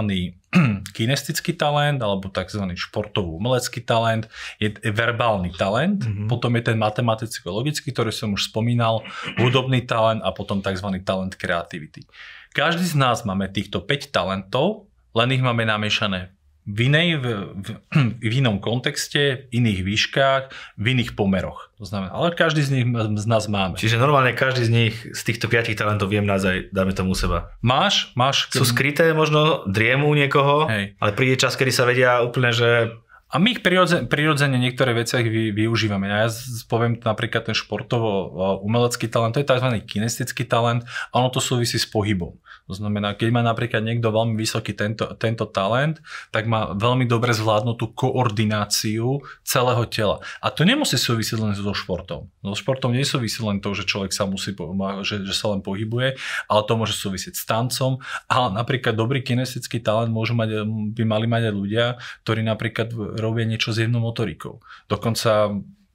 kinestický 0.96 1.58
talent 1.58 1.98
alebo 1.98 2.30
tzv. 2.30 2.62
športový 2.78 3.34
umelecký 3.34 3.82
talent, 3.82 4.30
je 4.62 4.70
verbálny 4.94 5.50
talent, 5.58 6.06
mm-hmm. 6.06 6.30
potom 6.30 6.54
je 6.54 6.62
ten 6.70 6.78
matematický-logický, 6.78 7.90
ktorý 7.90 8.14
som 8.14 8.38
už 8.38 8.54
spomínal, 8.54 9.02
hudobný 9.42 9.82
talent 9.82 10.22
a 10.22 10.30
potom 10.30 10.62
tzv. 10.62 11.02
talent 11.02 11.34
kreativity. 11.34 12.06
Každý 12.52 12.84
z 12.84 12.96
nás 13.00 13.24
máme 13.24 13.48
týchto 13.48 13.80
5 13.80 14.12
talentov, 14.12 14.88
len 15.16 15.28
ich 15.32 15.40
máme 15.40 15.64
namiešané 15.64 16.32
v, 16.62 16.78
inej, 16.86 17.08
v, 17.18 17.26
v, 17.58 17.68
v 18.30 18.32
inom 18.38 18.62
kontexte, 18.62 19.50
v 19.50 19.62
iných 19.62 19.80
výškach, 19.82 20.42
v 20.78 20.84
iných 20.94 21.18
pomeroch. 21.18 21.74
To 21.82 21.84
znamená, 21.86 22.14
ale 22.14 22.30
každý 22.38 22.62
z 22.62 22.70
nich 22.70 22.86
z 23.18 23.26
nás 23.26 23.50
máme. 23.50 23.74
Čiže 23.74 23.98
normálne 23.98 24.30
každý 24.30 24.62
z 24.62 24.70
nich, 24.70 24.94
z 24.94 25.22
týchto 25.26 25.50
piatich 25.50 25.74
talentov 25.74 26.14
viem 26.14 26.22
nájsť 26.22 26.46
aj, 26.46 26.58
dáme 26.70 26.92
tomu 26.94 27.18
seba. 27.18 27.50
Máš, 27.64 28.14
máš. 28.14 28.46
Sú 28.54 28.62
skryté 28.62 29.10
možno, 29.10 29.66
driemu 29.66 30.14
niekoho, 30.14 30.70
Hej. 30.70 30.94
ale 31.02 31.10
príde 31.18 31.42
čas, 31.42 31.58
kedy 31.58 31.72
sa 31.74 31.82
vedia 31.82 32.22
úplne, 32.22 32.54
že 32.54 32.94
a 33.32 33.40
my 33.40 33.56
ich 33.56 33.64
prirodzene, 33.64 34.60
niektoré 34.60 34.92
veci 34.92 35.16
vy, 35.24 35.56
využívame. 35.56 36.04
Ja 36.04 36.28
poviem 36.68 37.00
napríklad 37.00 37.48
ten 37.48 37.56
športovo-umelecký 37.56 39.08
talent, 39.08 39.32
to 39.32 39.40
je 39.40 39.48
tzv. 39.48 39.72
kinestický 39.88 40.44
talent 40.44 40.84
ono 41.16 41.32
to 41.32 41.40
súvisí 41.40 41.80
s 41.80 41.88
pohybom. 41.88 42.36
To 42.72 42.80
znamená, 42.80 43.12
keď 43.12 43.28
má 43.36 43.44
napríklad 43.44 43.84
niekto 43.84 44.08
veľmi 44.08 44.32
vysoký 44.32 44.72
tento, 44.72 45.04
tento 45.20 45.44
talent, 45.44 46.00
tak 46.32 46.48
má 46.48 46.72
veľmi 46.72 47.04
dobre 47.04 47.36
zvládnutú 47.36 47.92
koordináciu 47.92 49.20
celého 49.44 49.84
tela. 49.92 50.24
A 50.40 50.48
to 50.48 50.64
nemusí 50.64 50.96
súvisieť 50.96 51.36
len 51.36 51.52
so 51.52 51.76
športom. 51.76 52.32
So 52.40 52.56
športom 52.56 52.96
nesúvisí 52.96 53.44
len 53.44 53.60
to, 53.60 53.76
že 53.76 53.84
človek 53.84 54.16
sa 54.16 54.24
musí, 54.24 54.56
že, 55.04 55.20
že 55.28 55.34
sa 55.36 55.52
len 55.52 55.60
pohybuje, 55.60 56.16
ale 56.48 56.60
to 56.64 56.72
môže 56.80 56.96
súvisieť 56.96 57.36
s 57.36 57.44
tancom. 57.44 58.00
Ale 58.32 58.56
napríklad 58.56 58.96
dobrý 58.96 59.20
kinestický 59.20 59.84
talent 59.84 60.08
môžu 60.08 60.32
mať, 60.32 60.64
by 60.96 61.04
mali 61.04 61.28
mať 61.28 61.52
aj 61.52 61.54
ľudia, 61.54 61.84
ktorí 62.24 62.40
napríklad 62.40 62.88
robia 63.20 63.44
niečo 63.44 63.76
s 63.76 63.84
jednou 63.84 64.00
motorikou. 64.00 64.64
Dokonca 64.88 65.52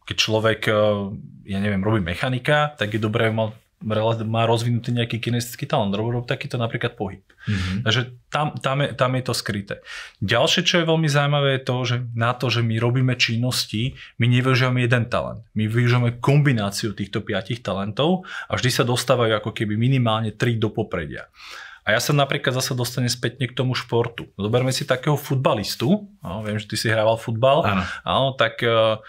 keď 0.07 0.15
človek, 0.15 0.61
eh, 0.71 0.77
ja 1.51 1.59
neviem, 1.59 1.83
robí 1.83 1.99
mechanika, 1.99 2.71
tak 2.79 2.95
je 2.95 3.03
dobré 3.03 3.27
mal 3.27 3.51
má 4.25 4.49
rozvinutý 4.49 4.89
nejaký 4.89 5.21
kinestický 5.21 5.69
talent, 5.69 5.93
rob 5.93 6.25
takýto 6.25 6.57
napríklad 6.57 6.97
pohyb. 6.97 7.21
Mm-hmm. 7.45 7.85
Takže 7.85 8.01
tam, 8.33 8.57
tam, 8.57 8.81
je, 8.81 8.89
tam 8.97 9.11
je 9.13 9.23
to 9.23 9.33
skryté. 9.37 9.75
Ďalšie, 10.25 10.65
čo 10.65 10.81
je 10.81 10.89
veľmi 10.89 11.05
zaujímavé, 11.05 11.61
je 11.61 11.63
to, 11.63 11.75
že 11.85 11.95
na 12.17 12.33
to, 12.33 12.49
že 12.49 12.65
my 12.65 12.81
robíme 12.81 13.13
činnosti, 13.13 13.93
my 14.17 14.25
nevyužívame 14.25 14.81
jeden 14.81 15.05
talent. 15.07 15.45
My 15.53 15.69
využívame 15.69 16.17
kombináciu 16.17 16.97
týchto 16.97 17.21
piatich 17.21 17.61
talentov 17.61 18.25
a 18.49 18.57
vždy 18.57 18.69
sa 18.73 18.83
dostávajú 18.83 19.37
ako 19.37 19.53
keby 19.53 19.77
minimálne 19.77 20.33
tri 20.33 20.57
do 20.57 20.73
popredia. 20.73 21.29
A 21.87 21.95
ja 21.95 22.03
sa 22.03 22.11
napríklad 22.11 22.51
zase 22.51 22.75
dostane 22.75 23.07
spätne 23.07 23.47
k 23.47 23.55
tomu 23.55 23.71
športu. 23.71 24.27
Zoberme 24.35 24.75
si 24.75 24.83
takého 24.83 25.15
futbalistu, 25.15 26.11
no, 26.19 26.43
viem, 26.43 26.59
že 26.59 26.67
ty 26.67 26.75
si 26.75 26.91
hrával 26.91 27.15
futbal, 27.15 27.63
áno. 27.63 27.83
Áno, 28.03 28.27
tak 28.35 28.59
uh, 28.59 28.99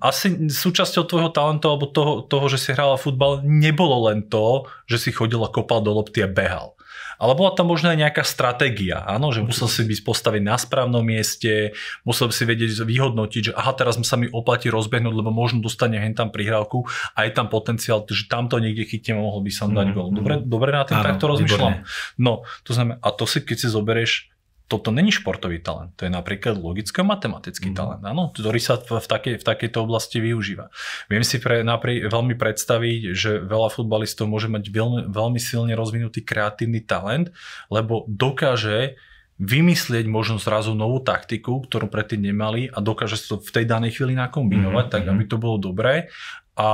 asi 0.00 0.48
súčasťou 0.48 1.04
tvojho 1.04 1.30
talentu 1.30 1.68
alebo 1.68 1.84
toho, 1.84 2.24
toho, 2.24 2.46
že 2.48 2.56
si 2.56 2.70
hrala 2.72 2.96
futbal, 2.96 3.44
nebolo 3.44 4.08
len 4.08 4.24
to, 4.24 4.64
že 4.88 4.96
si 4.96 5.10
chodil 5.12 5.44
a 5.44 5.52
kopal 5.52 5.84
do 5.84 5.92
lopty 5.92 6.24
a 6.24 6.28
behal. 6.28 6.78
Ale 7.18 7.34
bola 7.34 7.50
tam 7.50 7.66
možno 7.66 7.90
aj 7.90 7.98
nejaká 7.98 8.22
stratégia, 8.22 9.02
áno, 9.02 9.34
že 9.34 9.42
musel 9.42 9.66
si 9.66 9.82
byť 9.82 10.06
postavený 10.06 10.46
na 10.46 10.54
správnom 10.54 11.02
mieste, 11.02 11.74
musel 12.06 12.30
si 12.30 12.46
vedieť 12.46 12.86
vyhodnotiť, 12.86 13.50
že 13.50 13.52
aha, 13.58 13.74
teraz 13.74 13.98
sa 14.06 14.14
mi 14.14 14.30
oplatí 14.30 14.70
rozbehnúť, 14.70 15.14
lebo 15.18 15.34
možno 15.34 15.58
dostane 15.58 15.98
hen 15.98 16.14
tam 16.14 16.30
prihrávku 16.30 16.86
a 17.18 17.26
je 17.26 17.34
tam 17.34 17.50
potenciál, 17.50 18.06
že 18.06 18.30
tamto 18.30 18.62
niekde 18.62 18.86
chytím 18.86 19.18
a 19.18 19.26
mohol 19.26 19.42
by 19.42 19.50
som 19.50 19.74
dať 19.74 19.86
mm, 19.90 19.94
gol. 19.98 20.08
Dobre, 20.14 20.34
dobre 20.46 20.70
na 20.70 20.86
tým 20.86 21.02
takto 21.02 21.26
rozmýšľam. 21.26 21.82
No, 22.22 22.46
to 22.62 22.70
znamená, 22.70 23.02
a 23.02 23.10
to 23.10 23.26
si, 23.26 23.42
keď 23.42 23.66
si 23.66 23.68
zoberieš 23.68 24.30
toto 24.68 24.92
není 24.92 25.08
športový 25.08 25.64
talent, 25.64 25.96
to 25.96 26.04
je 26.04 26.12
napríklad 26.12 26.60
logicko-matematický 26.60 27.72
mm. 27.72 27.76
talent, 27.76 28.02
áno, 28.04 28.28
ktorý 28.36 28.60
sa 28.60 28.76
v, 28.76 29.00
v, 29.00 29.06
takej, 29.08 29.34
v 29.40 29.44
takejto 29.44 29.78
oblasti 29.88 30.20
využíva. 30.20 30.68
Viem 31.08 31.24
si 31.24 31.40
pre, 31.40 31.64
napri, 31.64 32.04
veľmi 32.04 32.36
predstaviť, 32.36 33.16
že 33.16 33.40
veľa 33.40 33.72
futbalistov 33.72 34.28
môže 34.28 34.52
mať 34.52 34.68
veľmi, 34.68 35.00
veľmi 35.08 35.40
silne 35.40 35.72
rozvinutý 35.72 36.20
kreatívny 36.20 36.84
talent, 36.84 37.32
lebo 37.72 38.04
dokáže 38.12 39.00
vymyslieť 39.38 40.04
možno 40.10 40.36
zrazu 40.42 40.74
novú 40.74 41.00
taktiku, 41.00 41.62
ktorú 41.64 41.86
predtým 41.88 42.26
nemali 42.28 42.68
a 42.68 42.82
dokáže 42.82 43.16
to 43.24 43.38
v 43.38 43.50
tej 43.54 43.64
danej 43.70 43.96
chvíli 43.96 44.18
nakombinovať, 44.18 44.84
mm-hmm. 44.84 44.94
tak 44.94 45.02
mhm. 45.06 45.10
aby 45.16 45.22
to 45.24 45.36
bolo 45.40 45.56
dobré 45.56 46.12
a 46.58 46.68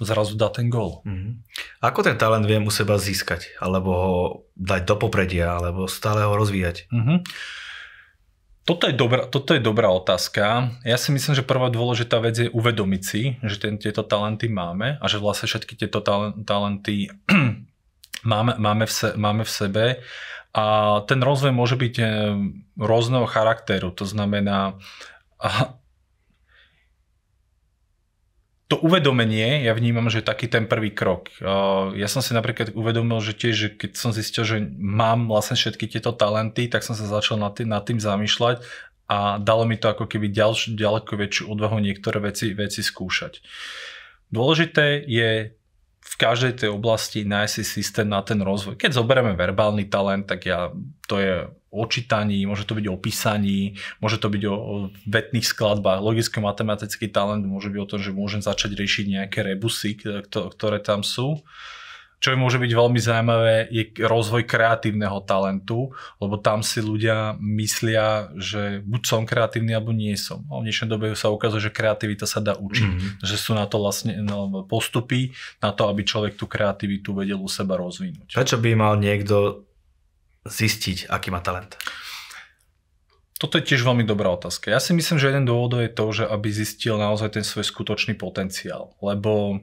zrazu 0.00 0.40
dá 0.40 0.48
ten 0.48 0.72
gól. 0.72 1.04
Mm-hmm. 1.04 1.32
Ako 1.84 2.00
ten 2.00 2.16
talent 2.16 2.48
viem 2.48 2.64
u 2.64 2.72
seba 2.72 2.96
získať? 2.96 3.60
Alebo 3.60 3.90
ho 3.92 4.16
dať 4.56 4.88
do 4.88 4.96
popredia? 4.96 5.60
Alebo 5.60 5.84
stále 5.84 6.24
ho 6.24 6.32
rozvíjať? 6.32 6.88
Mm-hmm. 6.88 7.18
Toto 8.64 8.84
je, 8.88 8.96
dobrá, 8.96 9.28
toto 9.28 9.52
je 9.52 9.60
dobrá 9.60 9.92
otázka. 9.92 10.72
Ja 10.84 10.96
si 10.96 11.12
myslím, 11.12 11.36
že 11.36 11.44
prvá 11.44 11.68
dôležitá 11.68 12.20
vec 12.24 12.36
je 12.40 12.52
uvedomiť 12.52 13.02
si, 13.04 13.36
že 13.44 13.56
ten, 13.60 13.76
tieto 13.76 14.00
talenty 14.00 14.48
máme 14.48 14.96
a 14.96 15.04
že 15.08 15.20
vlastne 15.20 15.48
všetky 15.48 15.76
tieto 15.76 16.00
talenty 16.44 17.12
máme, 18.32 18.56
máme, 18.56 18.84
v 18.88 18.92
se, 18.92 19.08
máme 19.16 19.44
v 19.44 19.52
sebe. 19.52 19.84
A 20.56 20.64
ten 21.04 21.20
rozvoj 21.20 21.52
môže 21.52 21.76
byť 21.76 21.94
eh, 22.00 22.08
rôzneho 22.80 23.28
charakteru. 23.28 23.92
To 23.92 24.08
znamená, 24.08 24.80
to 28.68 28.76
uvedomenie, 28.84 29.64
ja 29.64 29.72
vnímam, 29.72 30.12
že 30.12 30.20
taký 30.20 30.44
ten 30.44 30.68
prvý 30.68 30.92
krok. 30.92 31.32
Ja 31.96 32.04
som 32.04 32.20
si 32.20 32.36
napríklad 32.36 32.76
uvedomil, 32.76 33.16
že 33.24 33.32
tiež, 33.32 33.54
že 33.56 33.68
keď 33.72 33.90
som 33.96 34.12
zistil, 34.12 34.44
že 34.44 34.60
mám 34.76 35.24
vlastne 35.24 35.56
všetky 35.56 35.88
tieto 35.88 36.12
talenty, 36.12 36.68
tak 36.68 36.84
som 36.84 36.92
sa 36.92 37.08
začal 37.08 37.40
nad 37.40 37.56
tým, 37.56 37.72
nad 37.72 37.80
tým 37.88 37.96
zamýšľať 37.96 38.60
a 39.08 39.40
dalo 39.40 39.64
mi 39.64 39.80
to 39.80 39.88
ako 39.88 40.04
keby 40.04 40.28
ďalš, 40.28 40.76
ďaleko 40.76 41.16
väčšiu 41.16 41.48
odvahu 41.48 41.80
niektoré 41.80 42.20
veci, 42.20 42.52
veci 42.52 42.84
skúšať. 42.84 43.40
Dôležité 44.28 45.00
je 45.08 45.56
v 46.08 46.14
každej 46.16 46.64
tej 46.64 46.70
oblasti 46.72 47.28
nájsť 47.28 47.52
si 47.52 47.64
systém 47.64 48.08
na 48.08 48.24
ten 48.24 48.40
rozvoj. 48.40 48.80
Keď 48.80 48.96
zoberieme 48.96 49.36
verbálny 49.36 49.92
talent, 49.92 50.24
tak 50.24 50.48
ja, 50.48 50.72
to 51.04 51.20
je 51.20 51.44
o 51.68 51.84
čítaní, 51.84 52.48
môže 52.48 52.64
to 52.64 52.72
byť 52.72 52.86
o 52.88 52.96
písaní, 52.96 53.76
môže 54.00 54.16
to 54.16 54.32
byť 54.32 54.42
o, 54.48 54.54
o 54.56 54.74
vetných 55.04 55.44
skladbách. 55.44 56.00
Logicko-matematický 56.00 57.12
talent 57.12 57.44
môže 57.44 57.68
byť 57.68 57.80
o 57.84 57.88
tom, 57.88 58.00
že 58.00 58.16
môžem 58.16 58.40
začať 58.40 58.72
riešiť 58.72 59.04
nejaké 59.20 59.44
rebusy, 59.44 60.00
ktoré 60.24 60.80
tam 60.80 61.04
sú. 61.04 61.44
Čo 62.18 62.34
môže 62.34 62.58
byť 62.58 62.72
veľmi 62.74 62.98
zaujímavé, 62.98 63.70
je 63.70 63.94
rozvoj 64.02 64.42
kreatívneho 64.42 65.22
talentu, 65.22 65.94
lebo 66.18 66.34
tam 66.34 66.66
si 66.66 66.82
ľudia 66.82 67.38
myslia, 67.38 68.34
že 68.34 68.82
buď 68.82 69.02
som 69.06 69.22
kreatívny, 69.22 69.70
alebo 69.70 69.94
nie 69.94 70.18
som. 70.18 70.42
A 70.50 70.58
v 70.58 70.66
dnešnej 70.66 70.90
dobe 70.90 71.14
sa 71.14 71.30
ukazuje, 71.30 71.70
že 71.70 71.76
kreativita 71.78 72.26
sa 72.26 72.42
dá 72.42 72.58
učiť. 72.58 72.90
Mm-hmm. 72.90 73.22
Že 73.22 73.36
sú 73.38 73.52
na 73.54 73.70
to 73.70 73.78
vlastne 73.78 74.18
no, 74.18 74.66
postupy, 74.66 75.30
na 75.62 75.70
to, 75.70 75.86
aby 75.86 76.02
človek 76.02 76.34
tú 76.34 76.50
kreativitu 76.50 77.14
vedel 77.14 77.38
u 77.38 77.46
seba 77.46 77.78
rozvinúť. 77.78 78.34
Prečo 78.34 78.58
by 78.58 78.74
mal 78.74 78.98
niekto 78.98 79.62
zistiť, 80.42 81.06
aký 81.06 81.30
má 81.30 81.38
talent? 81.38 81.78
Toto 83.38 83.54
je 83.54 83.62
tiež 83.62 83.86
veľmi 83.86 84.02
dobrá 84.02 84.34
otázka. 84.34 84.74
Ja 84.74 84.82
si 84.82 84.90
myslím, 84.90 85.22
že 85.22 85.30
jeden 85.30 85.46
dôvod 85.46 85.78
je 85.78 85.86
to, 85.86 86.10
že 86.10 86.26
aby 86.26 86.50
zistil 86.50 86.98
naozaj 86.98 87.38
ten 87.38 87.46
svoj 87.46 87.62
skutočný 87.62 88.18
potenciál. 88.18 88.98
Lebo 88.98 89.62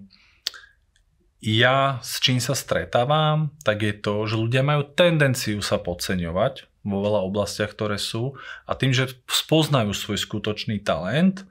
ja 1.44 2.00
s 2.02 2.24
čím 2.24 2.40
sa 2.40 2.56
stretávam, 2.58 3.54
tak 3.62 3.84
je 3.84 3.94
to, 3.94 4.26
že 4.26 4.40
ľudia 4.40 4.64
majú 4.66 4.88
tendenciu 4.88 5.60
sa 5.60 5.78
podceňovať 5.78 6.68
vo 6.86 7.02
veľa 7.02 7.22
oblastiach, 7.26 7.74
ktoré 7.74 7.98
sú 7.98 8.38
a 8.70 8.78
tým, 8.78 8.94
že 8.94 9.18
spoznajú 9.26 9.92
svoj 9.92 10.22
skutočný 10.22 10.82
talent, 10.86 11.44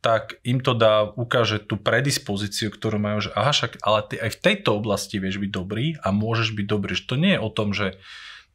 tak 0.00 0.40
im 0.48 0.64
to 0.64 0.72
dá, 0.72 1.12
ukáže 1.12 1.60
tú 1.60 1.76
predispozíciu, 1.76 2.72
ktorú 2.72 2.96
majú, 2.96 3.28
že 3.28 3.30
aha, 3.36 3.52
však, 3.52 3.84
ale 3.84 4.00
ty 4.08 4.16
aj 4.16 4.30
v 4.32 4.40
tejto 4.40 4.80
oblasti 4.80 5.20
vieš 5.20 5.36
byť 5.44 5.50
dobrý 5.52 6.00
a 6.00 6.08
môžeš 6.08 6.56
byť 6.56 6.66
dobrý. 6.66 6.92
Že 6.96 7.04
to 7.04 7.16
nie 7.20 7.32
je 7.36 7.40
o 7.40 7.50
tom, 7.52 7.68
že 7.76 8.00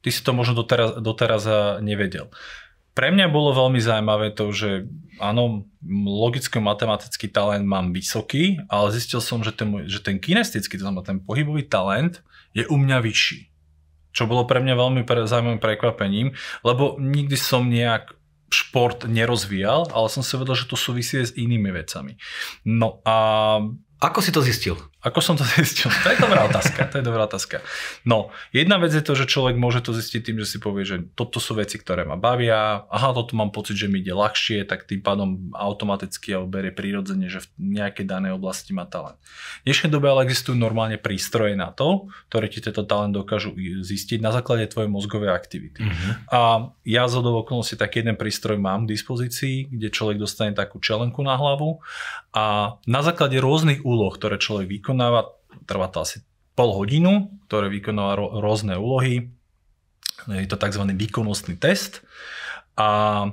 ty 0.01 0.09
si 0.09 0.25
to 0.25 0.33
možno 0.33 0.57
doteraz, 0.57 0.97
doteraz 0.97 1.43
nevedel. 1.85 2.33
Pre 2.95 3.11
mňa 3.11 3.27
bolo 3.27 3.51
veľmi 3.51 3.83
zaujímavé 3.83 4.31
to, 4.31 4.55
že 4.55 4.87
áno, 5.19 5.67
logicko-matematický 5.83 7.27
talent 7.27 7.67
mám 7.67 7.91
vysoký, 7.91 8.63
ale 8.71 8.95
zistil 8.95 9.19
som, 9.19 9.43
že 9.43 9.51
ten, 9.51 9.67
že 9.87 9.99
ten 9.99 10.15
kinestický, 10.15 10.79
to 10.79 10.87
znamená 10.87 11.03
ten 11.03 11.19
pohybový 11.19 11.67
talent 11.67 12.23
je 12.55 12.63
u 12.63 12.79
mňa 12.79 13.03
vyšší. 13.03 13.51
Čo 14.15 14.31
bolo 14.31 14.47
pre 14.47 14.63
mňa 14.63 14.79
veľmi 14.79 15.01
pre, 15.03 15.27
zaujímavým 15.27 15.59
prekvapením, 15.59 16.31
lebo 16.63 16.95
nikdy 16.95 17.35
som 17.35 17.67
nejak 17.67 18.15
šport 18.47 19.03
nerozvíjal, 19.03 19.91
ale 19.91 20.07
som 20.07 20.23
si 20.23 20.39
vedel, 20.39 20.55
že 20.55 20.71
to 20.71 20.79
súvisí 20.79 21.19
s 21.19 21.35
inými 21.35 21.75
vecami. 21.75 22.15
No 22.63 23.03
a... 23.03 23.59
Ako 23.99 24.23
si 24.23 24.31
to 24.31 24.39
zistil? 24.39 24.79
Ako 25.05 25.21
som 25.21 25.38
to 25.38 25.45
zistil? 25.53 25.93
To 25.93 26.09
je 26.09 26.17
dobrá 26.17 26.50
otázka. 26.50 26.89
To 26.89 26.95
je 26.97 27.05
dobrá 27.05 27.29
otázka. 27.29 27.62
No, 28.09 28.33
jedna 28.50 28.81
vec 28.81 28.89
je 28.89 29.05
to, 29.05 29.13
že 29.13 29.29
človek 29.29 29.53
môže 29.53 29.85
to 29.85 29.93
zistiť 29.93 30.21
tým, 30.25 30.38
že 30.41 30.50
si 30.50 30.57
povie, 30.57 30.81
že 30.81 31.05
toto 31.13 31.38
sú 31.38 31.53
veci, 31.53 31.77
ktoré 31.77 32.09
ma 32.09 32.17
bavia, 32.17 32.89
aha, 32.89 33.13
toto 33.13 33.38
mám 33.38 33.53
pocit, 33.53 33.77
že 33.77 33.85
mi 33.85 34.01
ide 34.01 34.17
ľahšie, 34.17 34.65
tak 34.65 34.89
tým 34.89 35.05
pádom 35.05 35.53
automaticky 35.53 36.33
alebo 36.33 36.57
berie 36.57 36.74
prirodzene, 36.74 37.29
že 37.29 37.45
v 37.45 37.77
nejakej 37.77 38.09
danej 38.09 38.33
oblasti 38.33 38.74
má 38.74 38.89
talent. 38.89 39.21
V 39.62 39.69
dnešnej 39.69 39.93
dobe 39.93 40.09
ale 40.09 40.25
existujú 40.25 40.57
normálne 40.57 40.97
prístroje 40.97 41.53
na 41.53 41.69
to, 41.69 42.09
ktoré 42.33 42.50
ti 42.50 42.65
tento 42.65 42.81
talent 42.81 43.13
dokážu 43.13 43.53
zistiť 43.85 44.25
na 44.25 44.33
základe 44.33 44.65
tvojej 44.74 44.89
mozgovej 44.89 45.29
aktivity. 45.29 45.85
Mm-hmm. 45.85 46.33
A 46.33 46.74
ja 46.81 47.03
z 47.05 47.21
okolností 47.21 47.77
taký 47.77 48.01
jeden 48.01 48.17
prístroj 48.17 48.57
mám 48.57 48.89
k 48.89 48.97
dispozícii, 48.97 49.69
kde 49.69 49.93
človek 49.93 50.17
dostane 50.17 50.57
takú 50.57 50.81
čelenku 50.81 51.21
na 51.21 51.38
hlavu 51.38 51.83
a 52.35 52.77
na 52.83 53.01
základe 53.03 53.38
rôznych 53.39 53.83
úloh, 53.88 54.12
ktoré 54.12 54.39
človek 54.39 54.67
vykoná, 54.67 54.94
vykonáva, 54.95 55.35
trvá 55.67 55.91
to 55.91 56.07
asi 56.07 56.23
pol 56.55 56.71
hodinu, 56.71 57.35
ktoré 57.51 57.67
vykonáva 57.67 58.15
rôzne 58.15 58.79
úlohy. 58.79 59.27
Je 60.31 60.47
to 60.47 60.55
tzv. 60.55 60.87
výkonnostný 60.95 61.59
test 61.59 61.99
a 62.79 63.27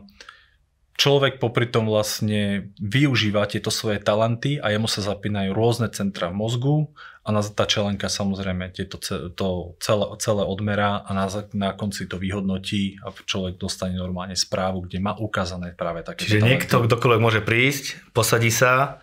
človek 0.99 1.39
popri 1.39 1.71
tom 1.71 1.87
vlastne 1.87 2.75
využíva 2.83 3.47
tieto 3.47 3.71
svoje 3.71 4.03
talenty 4.03 4.59
a 4.59 4.75
jemu 4.75 4.91
sa 4.91 5.15
zapínajú 5.15 5.55
rôzne 5.55 5.89
centra 5.95 6.29
v 6.29 6.37
mozgu 6.43 6.75
a 7.23 7.31
na, 7.31 7.41
tá 7.41 7.65
čelenka 7.71 8.11
samozrejme 8.11 8.75
tieto 8.75 8.99
to 9.33 9.79
celé, 9.79 10.05
celé 10.19 10.43
odmerá 10.43 11.07
a 11.07 11.11
na, 11.15 11.31
na 11.55 11.71
konci 11.79 12.11
to 12.11 12.19
vyhodnotí 12.19 12.99
a 13.07 13.15
človek 13.15 13.63
dostane 13.63 13.95
normálne 13.95 14.35
správu, 14.35 14.91
kde 14.91 14.99
má 14.99 15.15
ukázané 15.15 15.73
práve 15.79 16.03
také 16.03 16.27
Čiže 16.27 16.43
talenty. 16.43 16.51
niekto, 16.51 16.75
kdokoľvek 16.83 17.21
môže 17.23 17.41
prísť, 17.47 18.11
posadí 18.11 18.51
sa 18.51 18.99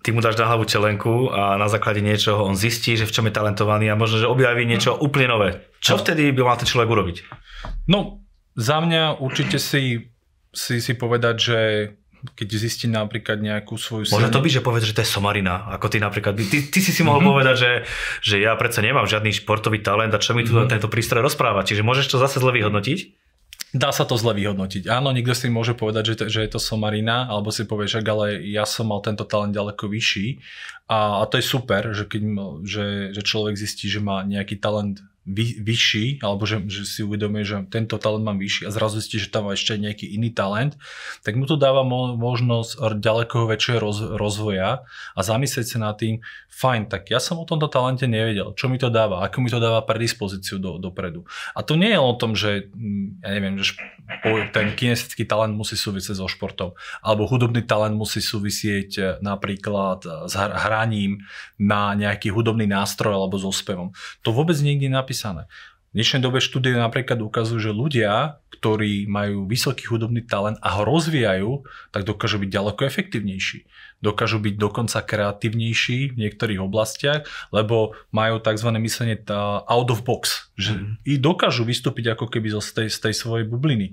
ty 0.00 0.12
mu 0.12 0.20
dáš 0.24 0.36
na 0.40 0.48
hlavu 0.48 0.64
čelenku 0.64 1.28
a 1.32 1.60
na 1.60 1.68
základe 1.68 2.00
niečoho 2.00 2.44
on 2.44 2.56
zistí, 2.56 2.96
že 2.96 3.04
v 3.04 3.12
čom 3.12 3.24
je 3.28 3.36
talentovaný 3.36 3.92
a 3.92 3.98
možno, 3.98 4.20
že 4.20 4.26
objaví 4.28 4.64
niečo 4.64 4.96
mm. 4.96 5.00
úplne 5.04 5.26
nové. 5.28 5.48
Čo 5.80 5.96
no. 5.96 6.00
vtedy 6.00 6.32
by 6.32 6.40
mal 6.44 6.56
ten 6.56 6.68
človek 6.68 6.88
urobiť? 6.88 7.16
No, 7.88 8.24
za 8.56 8.80
mňa 8.80 9.20
určite 9.20 9.60
si, 9.60 10.10
si, 10.52 10.74
si 10.80 10.92
povedať, 10.96 11.36
že 11.36 11.58
keď 12.20 12.48
zistí 12.52 12.84
napríklad 12.84 13.40
nejakú 13.40 13.80
svoju 13.80 14.12
Môže 14.12 14.28
to 14.28 14.44
byť, 14.44 14.52
že 14.60 14.64
povedať, 14.64 14.86
že 14.92 14.96
to 14.96 15.02
je 15.04 15.08
somarina, 15.08 15.64
ako 15.72 15.88
ty 15.88 15.96
napríklad. 15.96 16.36
Ty, 16.36 16.58
ty 16.68 16.78
si 16.84 16.92
si 16.92 17.00
mohol 17.00 17.24
mm-hmm. 17.24 17.32
povedať, 17.32 17.56
že, 17.56 17.72
že 18.20 18.36
ja 18.44 18.52
predsa 18.60 18.84
nemám 18.84 19.08
žiadny 19.08 19.32
športový 19.32 19.80
talent 19.80 20.12
a 20.12 20.20
čo 20.20 20.36
mi 20.36 20.44
tu 20.44 20.52
mm-hmm. 20.52 20.68
tento 20.68 20.92
prístroj 20.92 21.24
rozpráva. 21.24 21.64
Čiže 21.64 21.80
môžeš 21.80 22.12
to 22.12 22.20
zase 22.20 22.36
zle 22.36 22.52
vyhodnotiť? 22.52 22.98
Dá 23.70 23.94
sa 23.94 24.02
to 24.02 24.18
zle 24.18 24.34
vyhodnotiť. 24.34 24.90
Áno, 24.90 25.14
niekto 25.14 25.30
si 25.30 25.46
môže 25.46 25.78
povedať, 25.78 26.02
že, 26.10 26.14
to, 26.18 26.24
že 26.26 26.40
je 26.42 26.50
to 26.50 26.58
somarina, 26.58 27.30
alebo 27.30 27.54
si 27.54 27.62
povie, 27.70 27.86
že 27.86 28.02
ale 28.02 28.42
ja 28.42 28.66
som 28.66 28.90
mal 28.90 28.98
tento 28.98 29.22
talent 29.22 29.54
ďaleko 29.54 29.86
vyšší. 29.86 30.42
A, 30.90 31.22
a 31.22 31.24
to 31.30 31.38
je 31.38 31.44
super, 31.46 31.94
že, 31.94 32.10
keď, 32.10 32.22
že, 32.66 32.86
že 33.14 33.22
človek 33.22 33.54
zistí, 33.54 33.86
že 33.86 34.02
má 34.02 34.26
nejaký 34.26 34.58
talent 34.58 34.98
vy, 35.30 35.62
vyšší, 35.62 36.26
alebo 36.26 36.42
že, 36.44 36.66
že 36.66 36.82
si 36.82 37.00
uvedomuje, 37.06 37.46
že 37.46 37.56
tento 37.70 37.96
talent 38.02 38.26
mám 38.26 38.42
vyšší 38.42 38.66
a 38.66 38.74
zrazu 38.74 38.98
zistí, 38.98 39.22
že 39.22 39.30
tam 39.30 39.46
má 39.46 39.54
ešte 39.54 39.78
nejaký 39.78 40.10
iný 40.10 40.34
talent, 40.34 40.74
tak 41.22 41.38
mu 41.38 41.46
to 41.46 41.54
dáva 41.54 41.86
mo- 41.86 42.18
možnosť 42.18 42.98
ďaleko 42.98 43.46
väčšieho 43.46 43.78
roz, 43.78 43.98
rozvoja 44.18 44.82
a 45.14 45.20
zamyslieť 45.22 45.66
sa 45.66 45.78
nad 45.78 45.94
tým, 45.94 46.18
fajn, 46.50 46.92
tak 46.92 47.08
ja 47.08 47.22
som 47.22 47.40
o 47.40 47.48
tomto 47.48 47.70
talente 47.70 48.04
nevedel, 48.04 48.52
čo 48.58 48.68
mi 48.68 48.76
to 48.76 48.92
dáva, 48.92 49.24
ako 49.24 49.36
mi 49.40 49.48
to 49.48 49.62
dáva 49.62 49.80
predispozíciu 49.86 50.60
do, 50.60 50.76
dopredu. 50.76 51.24
A 51.56 51.62
to 51.62 51.78
nie 51.78 51.94
je 51.94 52.00
o 52.02 52.12
tom, 52.18 52.36
že 52.36 52.68
mm, 52.74 53.24
ja 53.24 53.30
neviem, 53.32 53.54
že 53.62 53.78
ten 54.50 54.74
kinetický 54.74 55.24
talent 55.24 55.54
musí 55.54 55.78
súvisieť 55.78 56.18
so 56.18 56.26
športom, 56.26 56.74
alebo 57.00 57.30
hudobný 57.30 57.62
talent 57.62 57.94
musí 57.94 58.18
súvisieť 58.18 58.90
e, 58.98 59.02
napríklad 59.22 60.26
s 60.26 60.34
hraním 60.36 61.22
na 61.56 61.94
nejaký 61.94 62.34
hudobný 62.34 62.66
nástroj 62.66 63.14
alebo 63.14 63.38
so 63.38 63.54
spevom. 63.54 63.94
To 64.26 64.34
vôbec 64.34 64.58
niekde 64.58 64.90
napísané 64.90 65.19
napísané. 65.20 65.44
V 65.90 65.98
dnešnej 65.98 66.22
dobe 66.22 66.38
štúdie 66.38 66.78
napríklad 66.78 67.18
ukazujú, 67.18 67.58
že 67.58 67.72
ľudia, 67.74 68.38
ktorí 68.54 69.10
majú 69.10 69.42
vysoký 69.50 69.90
hudobný 69.90 70.22
talent 70.22 70.54
a 70.62 70.78
ho 70.78 70.86
rozvíjajú, 70.86 71.66
tak 71.90 72.06
dokážu 72.06 72.38
byť 72.38 72.46
ďaleko 72.46 72.80
efektívnejší. 72.86 73.66
Dokážu 73.98 74.38
byť 74.38 74.54
dokonca 74.54 75.02
kreatívnejší 75.02 76.14
v 76.14 76.16
niektorých 76.16 76.62
oblastiach, 76.62 77.26
lebo 77.50 77.98
majú 78.14 78.38
tzv. 78.38 78.70
myslenie 78.78 79.18
out 79.66 79.90
of 79.90 80.06
box. 80.06 80.54
Že 80.54 80.78
mm. 80.78 80.86
i 81.10 81.14
dokážu 81.18 81.66
vystúpiť 81.66 82.14
ako 82.14 82.30
keby 82.30 82.54
z 82.62 82.70
tej, 82.70 82.88
z 82.88 82.98
tej 83.10 83.14
svojej 83.18 83.50
bubliny. 83.50 83.90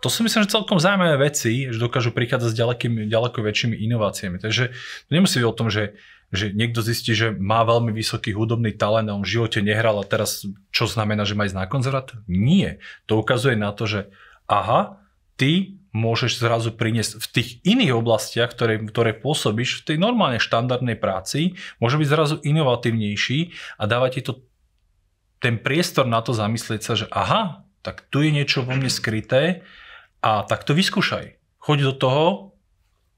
To 0.00 0.08
si 0.08 0.24
myslím, 0.24 0.48
že 0.48 0.56
celkom 0.56 0.80
zaujímavé 0.80 1.28
veci, 1.28 1.68
že 1.68 1.76
dokážu 1.76 2.16
prichádzať 2.16 2.50
s 2.54 2.56
ďalekými, 2.56 3.04
ďaleko 3.04 3.44
väčšími 3.44 3.76
inováciami. 3.84 4.40
Takže 4.40 4.72
nemusí 5.12 5.44
byť 5.44 5.46
o 5.46 5.58
tom, 5.58 5.68
že 5.68 5.92
že 6.28 6.52
niekto 6.52 6.84
zistí, 6.84 7.16
že 7.16 7.32
má 7.32 7.64
veľmi 7.64 7.88
vysoký 7.92 8.36
hudobný 8.36 8.76
talent 8.76 9.08
a 9.08 9.16
on 9.16 9.24
v 9.24 9.32
živote 9.40 9.64
nehral 9.64 9.96
a 9.96 10.04
teraz 10.04 10.44
čo 10.68 10.84
znamená, 10.84 11.24
že 11.24 11.32
má 11.32 11.48
ísť 11.48 11.56
na 11.56 11.64
konzervat? 11.64 12.12
Nie. 12.28 12.84
To 13.08 13.20
ukazuje 13.20 13.56
na 13.56 13.72
to, 13.72 13.88
že 13.88 14.00
aha, 14.44 15.00
ty 15.40 15.80
môžeš 15.96 16.36
zrazu 16.36 16.70
priniesť 16.76 17.16
v 17.16 17.26
tých 17.32 17.48
iných 17.64 17.96
oblastiach, 17.96 18.52
ktoré, 18.52 18.76
ktoré 18.84 19.16
pôsobíš 19.16 19.82
v 19.82 19.94
tej 19.94 19.96
normálne 19.96 20.36
štandardnej 20.36 21.00
práci, 21.00 21.56
môže 21.80 21.96
byť 21.96 22.08
zrazu 22.08 22.36
inovatívnejší 22.44 23.56
a 23.80 23.84
dáva 23.88 24.12
ti 24.12 24.20
to 24.20 24.44
ten 25.38 25.56
priestor 25.56 26.04
na 26.04 26.20
to 26.20 26.34
zamyslieť 26.34 26.82
sa, 26.82 26.92
že 26.98 27.06
aha, 27.08 27.64
tak 27.80 28.04
tu 28.10 28.20
je 28.20 28.34
niečo 28.34 28.66
vo 28.66 28.74
mne 28.74 28.90
skryté 28.90 29.62
a 30.20 30.44
tak 30.44 30.66
to 30.66 30.74
vyskúšaj. 30.74 31.38
Choď 31.62 31.78
do 31.88 31.94
toho 31.94 32.24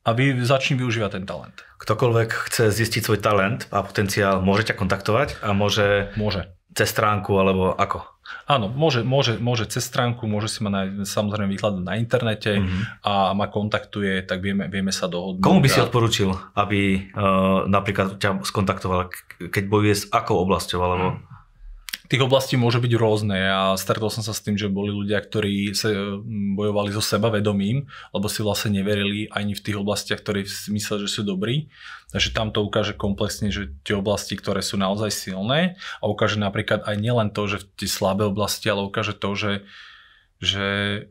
a 0.04 0.10
vy 0.16 0.40
začni 0.44 0.80
využívať 0.80 1.10
ten 1.20 1.24
talent 1.28 1.60
ktokoľvek 1.80 2.30
chce 2.52 2.64
zistiť 2.76 3.02
svoj 3.02 3.18
talent 3.24 3.64
a 3.72 3.80
potenciál, 3.80 4.44
môže 4.44 4.68
ťa 4.68 4.76
kontaktovať 4.76 5.40
a 5.40 5.56
môže, 5.56 6.12
môže. 6.14 6.52
cez 6.76 6.92
stránku 6.92 7.32
alebo 7.40 7.72
ako? 7.72 8.04
Áno, 8.46 8.70
môže, 8.70 9.02
môže, 9.02 9.42
môže 9.42 9.66
cez 9.66 9.82
stránku, 9.82 10.28
môže 10.28 10.52
si 10.52 10.62
ma 10.62 10.70
na, 10.70 11.02
samozrejme 11.02 11.50
vyhľadať 11.56 11.82
na 11.82 11.98
internete 11.98 12.62
mm-hmm. 12.62 12.82
a 13.02 13.34
ma 13.34 13.50
kontaktuje, 13.50 14.22
tak 14.22 14.38
vieme, 14.44 14.70
vieme 14.70 14.94
sa 14.94 15.10
dohodnúť. 15.10 15.42
Komu 15.42 15.58
by 15.58 15.70
si 15.72 15.82
odporučil, 15.82 16.30
aby 16.54 17.10
uh, 17.10 17.66
napríklad 17.66 18.22
ťa 18.22 18.46
skontaktoval, 18.46 19.10
keď 19.50 19.64
bojuje 19.66 19.94
s 19.96 20.04
akou 20.14 20.38
oblasťou? 20.46 20.78
Alebo... 20.78 21.06
Tých 22.10 22.26
oblastí 22.26 22.58
môže 22.58 22.82
byť 22.82 22.92
rôzne. 22.98 23.38
Ja 23.38 23.78
stretol 23.78 24.10
som 24.10 24.26
sa 24.26 24.34
s 24.34 24.42
tým, 24.42 24.58
že 24.58 24.66
boli 24.66 24.90
ľudia, 24.90 25.22
ktorí 25.22 25.78
sa 25.78 26.18
bojovali 26.58 26.90
so 26.90 26.98
sebavedomím, 26.98 27.86
lebo 28.10 28.26
si 28.26 28.42
vlastne 28.42 28.82
neverili 28.82 29.30
ani 29.30 29.54
v 29.54 29.62
tých 29.62 29.78
oblastiach, 29.78 30.18
ktoré 30.18 30.42
si 30.42 30.74
mysleli, 30.74 31.06
že 31.06 31.14
sú 31.14 31.22
dobrí. 31.22 31.70
Takže 32.10 32.34
tam 32.34 32.50
to 32.50 32.66
ukáže 32.66 32.98
komplexne, 32.98 33.54
že 33.54 33.70
tie 33.86 33.94
oblasti, 33.94 34.34
ktoré 34.34 34.58
sú 34.58 34.74
naozaj 34.74 35.14
silné 35.14 35.78
a 36.02 36.10
ukáže 36.10 36.42
napríklad 36.42 36.82
aj 36.82 36.96
nielen 36.98 37.30
to, 37.30 37.46
že 37.46 37.62
tie 37.78 37.86
slabé 37.86 38.26
oblasti, 38.26 38.66
ale 38.66 38.82
ukáže 38.82 39.14
to, 39.14 39.30
že 39.38 39.52
že 40.40 40.68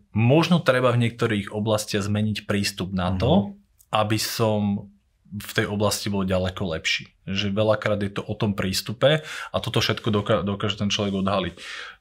možno 0.09 0.57
treba 0.57 0.89
v 0.89 1.05
niektorých 1.05 1.53
oblastiach 1.53 2.01
zmeniť 2.01 2.49
prístup 2.49 2.89
na 2.89 3.13
to, 3.13 3.53
mm-hmm. 3.53 3.93
aby 3.93 4.17
som 4.17 4.89
v 5.29 5.51
tej 5.53 5.69
oblasti 5.69 6.09
bol 6.09 6.25
ďaleko 6.25 6.73
lepší. 6.73 7.13
Že 7.29 7.53
veľakrát 7.53 8.01
je 8.01 8.11
to 8.17 8.25
o 8.25 8.33
tom 8.33 8.57
prístupe 8.57 9.21
a 9.25 9.57
toto 9.61 9.79
všetko 9.79 10.09
doká- 10.09 10.41
dokáže 10.41 10.81
ten 10.81 10.89
človek 10.89 11.21
odhaliť. 11.21 11.55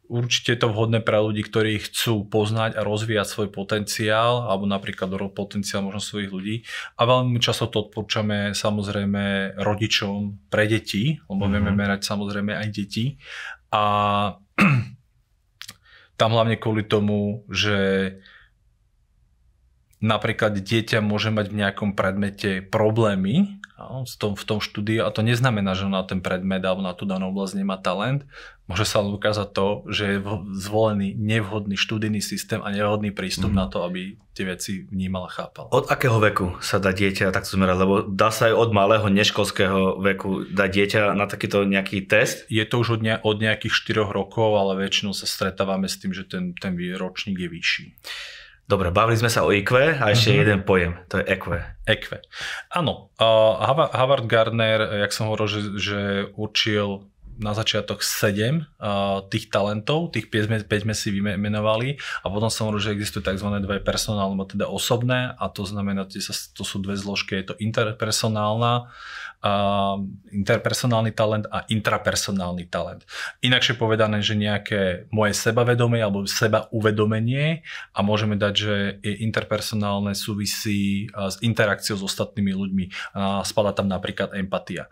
Určite 0.09 0.57
je 0.57 0.61
to 0.65 0.73
vhodné 0.73 1.05
pre 1.05 1.21
ľudí, 1.21 1.45
ktorí 1.45 1.85
chcú 1.85 2.25
poznať 2.25 2.81
a 2.81 2.87
rozvíjať 2.89 3.29
svoj 3.29 3.49
potenciál, 3.53 4.49
alebo 4.49 4.65
napríklad 4.65 5.13
potenciál 5.37 5.85
možno 5.85 6.01
svojich 6.01 6.33
ľudí. 6.33 6.57
A 6.97 7.05
veľmi 7.05 7.37
často 7.45 7.69
to 7.69 7.85
odporúčame 7.85 8.57
samozrejme 8.57 9.57
rodičom 9.61 10.49
pre 10.49 10.65
deti, 10.65 11.21
lebo 11.29 11.45
mm-hmm. 11.45 11.53
vieme 11.53 11.73
merať 11.77 12.09
samozrejme 12.09 12.57
aj 12.57 12.69
deti. 12.73 13.21
A 13.69 13.85
tam 16.21 16.31
hlavne 16.33 16.57
kvôli 16.57 16.89
tomu, 16.89 17.45
že 17.53 18.17
napríklad 19.99 20.59
dieťa 20.59 21.03
môže 21.03 21.35
mať 21.35 21.47
v 21.51 21.59
nejakom 21.65 21.91
predmete 21.95 22.63
problémy 22.63 23.59
v 23.79 24.15
tom, 24.19 24.35
v 24.35 24.45
tom 24.45 24.59
štúdiu 24.59 25.07
a 25.07 25.15
to 25.15 25.23
neznamená, 25.23 25.79
že 25.79 25.87
na 25.87 26.03
ten 26.03 26.19
predmet 26.19 26.67
alebo 26.67 26.83
na 26.83 26.99
tú 26.99 27.07
danú 27.07 27.31
oblasť 27.31 27.63
nemá 27.63 27.79
talent. 27.79 28.27
Môže 28.67 28.85
sa 28.85 29.01
ukázať 29.01 29.49
to, 29.55 29.67
že 29.89 30.05
je 30.05 30.17
zvolený 30.59 31.15
nevhodný 31.15 31.79
študijný 31.79 32.19
systém 32.19 32.59
a 32.61 32.75
nevhodný 32.75 33.15
prístup 33.15 33.55
mm. 33.55 33.57
na 33.57 33.67
to, 33.71 33.87
aby 33.87 34.19
tie 34.35 34.45
veci 34.45 34.85
vnímal 34.91 35.31
a 35.31 35.33
chápal. 35.33 35.71
Od 35.71 35.89
akého 35.89 36.19
veku 36.19 36.59
sa 36.59 36.83
dá 36.83 36.91
dieťa 36.91 37.31
takto 37.31 37.55
zmerať? 37.55 37.77
Lebo 37.81 37.95
dá 38.05 38.29
sa 38.35 38.51
aj 38.51 38.55
od 38.59 38.71
malého 38.75 39.07
neškolského 39.09 40.03
veku 40.03 40.45
dať 40.51 40.69
dieťa 40.75 41.01
na 41.15 41.31
takýto 41.31 41.63
nejaký 41.65 42.05
test? 42.05 42.45
Je 42.51 42.67
to 42.67 42.83
už 42.83 42.99
od, 42.99 43.03
ne, 43.07 43.15
od 43.23 43.39
nejakých 43.39 43.73
4 43.73 44.05
rokov, 44.11 44.59
ale 44.59 44.85
väčšinou 44.85 45.15
sa 45.15 45.25
stretávame 45.25 45.87
s 45.87 45.97
tým, 45.97 46.13
že 46.13 46.27
ten, 46.29 46.53
ten 46.59 46.77
ročník 46.77 47.41
je 47.41 47.49
vyšší. 47.49 47.85
Dobre, 48.69 48.93
bavili 48.93 49.17
sme 49.17 49.33
sa 49.33 49.49
o 49.49 49.51
IQ 49.51 49.97
a 49.97 50.13
ešte 50.13 50.29
uh-huh. 50.29 50.41
jeden 50.45 50.61
pojem, 50.61 50.93
to 51.09 51.17
je 51.17 51.25
EQ. 51.25 51.57
EQ. 51.89 52.21
Áno, 52.77 53.09
uh, 53.17 53.89
Howard 53.97 54.29
Gardner, 54.29 55.09
jak 55.09 55.17
som 55.17 55.33
hovoril, 55.33 55.49
že, 55.49 55.61
že 55.81 55.99
určil 56.37 57.09
na 57.39 57.55
začiatok 57.55 58.03
7 58.03 58.67
uh, 58.83 59.25
tých 59.31 59.49
talentov, 59.49 60.11
tých 60.11 60.27
5 60.27 60.47
sme, 60.51 60.57
5 60.67 60.85
sme 60.85 60.95
si 60.95 61.09
vymenovali 61.15 61.99
a 62.23 62.27
potom 62.27 62.51
som 62.51 62.69
hovoril, 62.69 62.91
že 62.91 62.95
existujú 62.99 63.23
tzv. 63.23 63.49
dve 63.63 63.79
personálne, 63.79 64.35
alebo 64.35 64.45
teda 64.45 64.67
osobné 64.67 65.39
a 65.39 65.47
to 65.47 65.63
znamená, 65.63 66.05
že 66.11 66.35
to 66.53 66.67
sú 66.67 66.83
dve 66.83 66.99
zložky, 66.99 67.39
je 67.39 67.55
to 67.55 67.59
interpersonálna 67.63 68.91
uh, 69.43 70.03
interpersonálny 70.35 71.15
talent 71.15 71.47
a 71.51 71.63
intrapersonálny 71.71 72.67
talent. 72.67 73.07
Inakšie 73.43 73.79
povedané, 73.79 74.19
že 74.23 74.35
nejaké 74.35 75.07
moje 75.15 75.39
sebavedomie 75.39 76.03
alebo 76.03 76.27
seba 76.27 76.67
uvedomenie 76.75 77.63
a 77.95 78.01
môžeme 78.03 78.35
dať, 78.35 78.55
že 78.55 78.75
je 79.03 79.15
interpersonálne 79.23 80.13
súvisí 80.19 81.11
s 81.15 81.37
interakciou 81.39 81.99
s 81.99 82.07
ostatnými 82.07 82.53
ľuďmi 82.55 82.85
a 83.15 83.43
spada 83.47 83.71
tam 83.75 83.87
napríklad 83.87 84.35
empatia. 84.35 84.91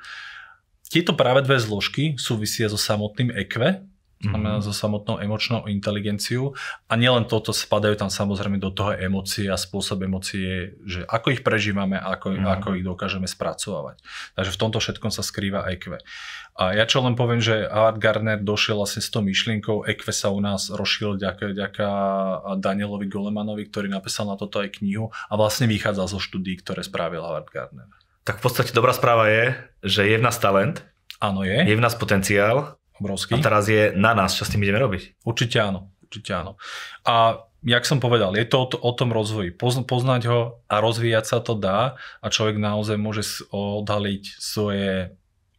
Tieto 0.86 1.18
práve 1.18 1.42
dve 1.42 1.58
zložky 1.58 2.14
súvisia 2.16 2.70
so 2.70 2.78
samotným 2.78 3.34
EQ, 3.34 3.82
znamená 4.16 4.58
mm-hmm. 4.58 4.72
so 4.72 4.72
samotnou 4.72 5.20
emočnou 5.20 5.68
inteligenciou 5.68 6.56
a 6.88 6.94
nielen 6.96 7.28
toto 7.28 7.52
spadajú 7.52 8.00
tam 8.00 8.08
samozrejme 8.08 8.56
do 8.56 8.72
toho 8.72 8.96
emócie 8.96 9.44
a 9.52 9.60
spôsob 9.60 10.08
emócie, 10.08 10.72
že 10.88 11.04
ako 11.04 11.36
ich 11.36 11.44
prežívame 11.44 12.00
a 12.00 12.16
ako, 12.16 12.32
mm-hmm. 12.32 12.54
ako 12.56 12.68
ich 12.80 12.84
dokážeme 12.84 13.28
spracovať. 13.28 14.00
Takže 14.34 14.50
v 14.56 14.60
tomto 14.60 14.78
všetkom 14.80 15.12
sa 15.12 15.20
skrýva 15.20 15.68
EQ. 15.68 16.00
A 16.56 16.72
ja 16.72 16.88
čo 16.88 17.04
len 17.04 17.12
poviem, 17.12 17.44
že 17.44 17.68
Howard 17.68 18.00
Gardner 18.00 18.40
došiel 18.40 18.80
vlastne 18.80 19.04
s 19.04 19.12
tou 19.12 19.20
myšlienkou, 19.20 19.84
EQ 19.84 20.02
sa 20.08 20.32
u 20.32 20.40
nás 20.40 20.72
rozšíril 20.72 21.20
ďaká, 21.20 21.52
ďaká 21.52 21.88
Danielovi 22.56 23.12
Golemanovi, 23.12 23.68
ktorý 23.68 23.92
napísal 23.92 24.32
na 24.32 24.40
toto 24.40 24.64
aj 24.64 24.80
knihu 24.80 25.12
a 25.28 25.36
vlastne 25.36 25.68
vychádza 25.68 26.08
zo 26.08 26.16
štúdí, 26.16 26.56
ktoré 26.64 26.80
spravil 26.80 27.20
Howard 27.20 27.52
Gardner. 27.52 27.92
Tak 28.26 28.42
v 28.42 28.50
podstate 28.50 28.74
dobrá 28.74 28.90
správa 28.90 29.30
je, 29.30 29.54
že 29.86 30.02
je 30.10 30.18
v 30.18 30.26
nás 30.26 30.34
talent. 30.42 30.82
Áno, 31.22 31.46
je. 31.46 31.62
Je 31.62 31.78
v 31.78 31.84
nás 31.84 31.94
potenciál. 31.94 32.74
Obrovský. 32.98 33.38
A 33.38 33.44
teraz 33.44 33.70
je 33.70 33.94
na 33.94 34.18
nás, 34.18 34.34
čo 34.34 34.42
s 34.42 34.50
tým 34.50 34.66
ideme 34.66 34.82
robiť. 34.82 35.22
Určite 35.22 35.62
áno. 35.62 35.94
Určite 36.02 36.34
áno. 36.34 36.58
A 37.06 37.46
jak 37.62 37.86
som 37.86 38.02
povedal, 38.02 38.34
je 38.34 38.46
to 38.50 38.66
o, 38.66 38.66
o 38.82 38.92
tom 38.98 39.14
rozvoji. 39.14 39.54
Poznať 39.86 40.22
ho 40.26 40.58
a 40.66 40.74
rozvíjať 40.82 41.24
sa 41.24 41.38
to 41.38 41.54
dá 41.54 42.02
a 42.18 42.26
človek 42.26 42.58
naozaj 42.58 42.98
môže 42.98 43.22
odhaliť 43.54 44.42
svoje 44.42 45.14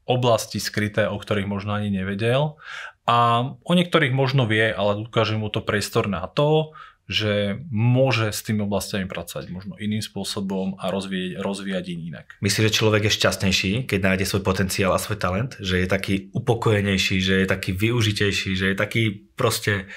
oblasti 0.08 0.60
skryté, 0.60 1.08
o 1.08 1.19
ktorých 1.19 1.47
možno 1.47 1.75
ani 1.75 1.91
nevedel. 1.91 2.60
A 3.08 3.47
o 3.63 3.71
niektorých 3.71 4.12
možno 4.12 4.43
vie, 4.43 4.67
ale 4.71 5.08
ukáže 5.08 5.39
mu 5.39 5.47
to 5.47 5.63
priestor 5.63 6.12
na 6.12 6.27
to, 6.27 6.75
že 7.08 7.63
môže 7.72 8.36
s 8.36 8.43
tými 8.43 8.67
oblastiami 8.67 9.08
pracovať 9.08 9.48
možno 9.48 9.80
iným 9.80 10.04
spôsobom 10.04 10.76
a 10.76 10.91
rozvíjať, 10.91 11.39
rozvíjať 11.39 11.86
inak. 11.88 12.28
Myslíš, 12.43 12.67
že 12.67 12.78
človek 12.84 13.08
je 13.08 13.15
šťastnejší, 13.15 13.72
keď 13.88 14.00
nájde 14.04 14.28
svoj 14.28 14.43
potenciál 14.43 14.91
a 14.91 15.00
svoj 15.00 15.15
talent? 15.15 15.56
Že 15.63 15.84
je 15.84 15.88
taký 15.88 16.15
upokojenejší, 16.36 17.24
že 17.24 17.34
je 17.41 17.48
taký 17.48 17.72
využitejší, 17.72 18.60
že 18.60 18.65
je 18.72 18.76
taký 18.76 19.32
proste, 19.39 19.88